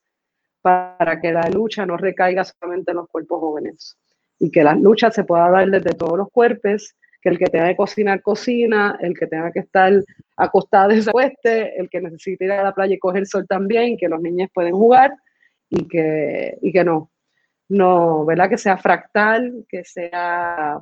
[0.60, 3.96] para que la lucha no recaiga solamente en los cuerpos jóvenes
[4.38, 7.68] y que la lucha se pueda dar desde todos los cuerpos, que el que tenga
[7.68, 9.92] que cocinar, cocina, el que tenga que estar
[10.36, 14.08] acostado se acueste, el que necesite ir a la playa y coger sol también, que
[14.08, 15.14] los niños pueden jugar
[15.68, 17.10] y que, y que no,
[17.68, 18.48] no, ¿verdad?
[18.48, 20.78] Que sea fractal, que sea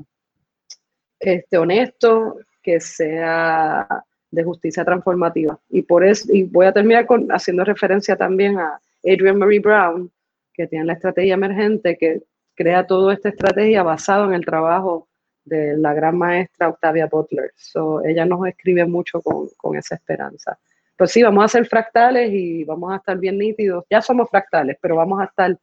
[1.20, 3.86] este, honesto, que sea
[4.30, 5.58] de justicia transformativa.
[5.70, 10.10] Y por eso, y voy a terminar con, haciendo referencia también a Adrian Marie Brown,
[10.52, 12.22] que tiene la estrategia emergente, que
[12.54, 15.08] crea toda esta estrategia basado en el trabajo
[15.44, 17.52] de la gran maestra Octavia Butler.
[17.54, 20.58] So, ella nos escribe mucho con, con esa esperanza.
[20.96, 23.84] Pues sí, vamos a ser fractales y vamos a estar bien nítidos.
[23.90, 25.56] Ya somos fractales, pero vamos a estar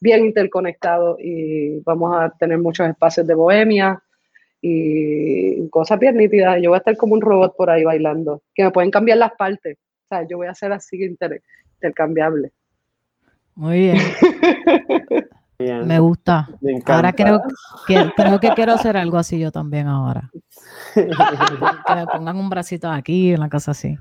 [0.00, 4.02] bien interconectados y vamos a tener muchos espacios de bohemia,
[4.60, 6.60] y cosas bien nítidas.
[6.62, 9.32] Yo voy a estar como un robot por ahí bailando, que me pueden cambiar las
[9.32, 9.78] partes.
[10.04, 12.52] O sea, yo voy a ser así intercambiable.
[13.54, 13.98] Muy bien.
[15.86, 16.48] Me gusta.
[16.86, 17.42] ahora creo
[17.86, 20.30] que, creo que quiero hacer algo así yo también ahora.
[20.94, 23.98] que me pongan un bracito aquí, una cosa así.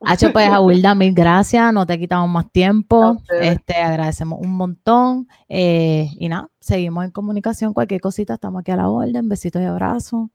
[0.00, 6.08] Hacho, pues Aguilda, mil gracias, no te quitamos más tiempo, este, agradecemos un montón eh,
[6.18, 10.28] y nada, seguimos en comunicación, cualquier cosita, estamos aquí a la orden, besitos y abrazos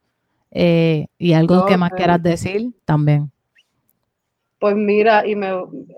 [0.51, 3.31] eh, y algo que más quieras decir también.
[4.59, 5.51] Pues mira, y me,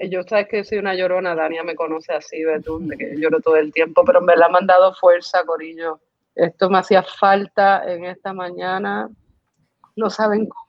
[0.10, 3.72] yo sabes que soy una llorona, Dania me conoce así, de que lloro todo el
[3.72, 6.00] tiempo, pero me la ha mandado fuerza, Corillo.
[6.36, 9.10] Esto me hacía falta en esta mañana,
[9.96, 10.67] no saben cómo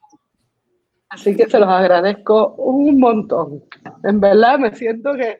[1.11, 3.64] Así que se los agradezco un montón.
[4.04, 5.38] En verdad me siento que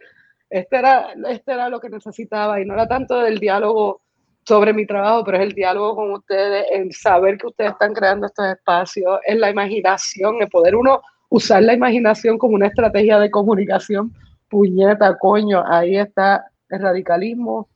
[0.49, 4.01] este era, este era lo que necesitaba y no era tanto del diálogo
[4.47, 8.27] sobre mi trabajo, pero es el diálogo con ustedes, en saber que ustedes están creando
[8.27, 13.31] estos espacios, en la imaginación, en poder uno usar la imaginación como una estrategia de
[13.31, 14.11] comunicación.
[14.49, 17.69] Puñeta, coño, ahí está el radicalismo,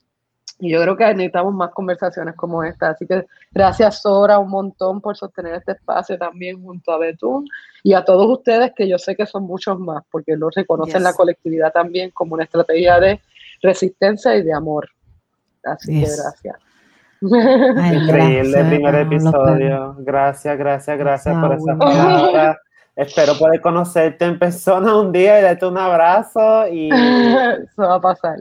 [0.62, 2.90] y yo creo que necesitamos más conversaciones como esta.
[2.90, 7.48] Así que gracias, Sora, un montón por sostener este espacio también junto a Betún
[7.82, 11.14] y a todos ustedes, que yo sé que son muchos más, porque lo reconocen la
[11.14, 13.20] colectividad también como una estrategia de
[13.60, 14.88] resistencia y de amor.
[15.64, 16.56] Así que gracias.
[17.22, 19.96] Increíble el primer episodio.
[19.98, 22.60] Gracias, gracias, gracias por esa palabra.
[22.94, 26.90] Espero poder conocerte en persona un día y darte un abrazo y...
[26.92, 28.36] Eso va a pasar.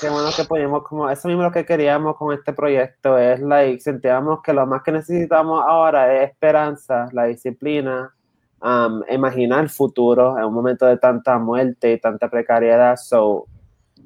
[0.00, 3.80] Qué bueno que podemos, como, eso mismo lo que queríamos con este proyecto, es, like,
[3.80, 8.12] sentíamos que lo más que necesitamos ahora es esperanza, la disciplina,
[8.60, 13.46] um, imaginar el futuro en un momento de tanta muerte y tanta precariedad, so,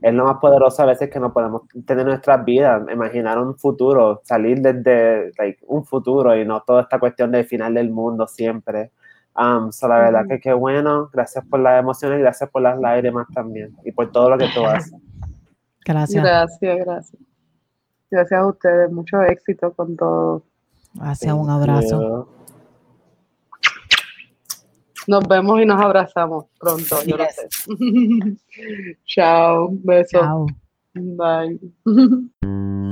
[0.02, 4.20] es lo más poderoso a veces que no podemos tener nuestras vidas, imaginar un futuro,
[4.24, 8.90] salir desde like, un futuro y no toda esta cuestión del final del mundo siempre.
[9.36, 13.26] Um, so la verdad que qué bueno, gracias por las emociones, gracias por las lágrimas
[13.34, 14.94] también y por todo lo que tú haces.
[15.84, 16.22] Gracias.
[16.22, 17.22] Gracias, gracias.
[18.10, 20.44] Gracias a ustedes, mucho éxito con todo.
[20.94, 22.28] Gracias, un abrazo.
[25.06, 27.48] Nos vemos y nos abrazamos pronto, yo lo sé.
[29.04, 30.22] Chao, besos.
[30.22, 30.46] Chao.
[30.94, 31.58] Bye.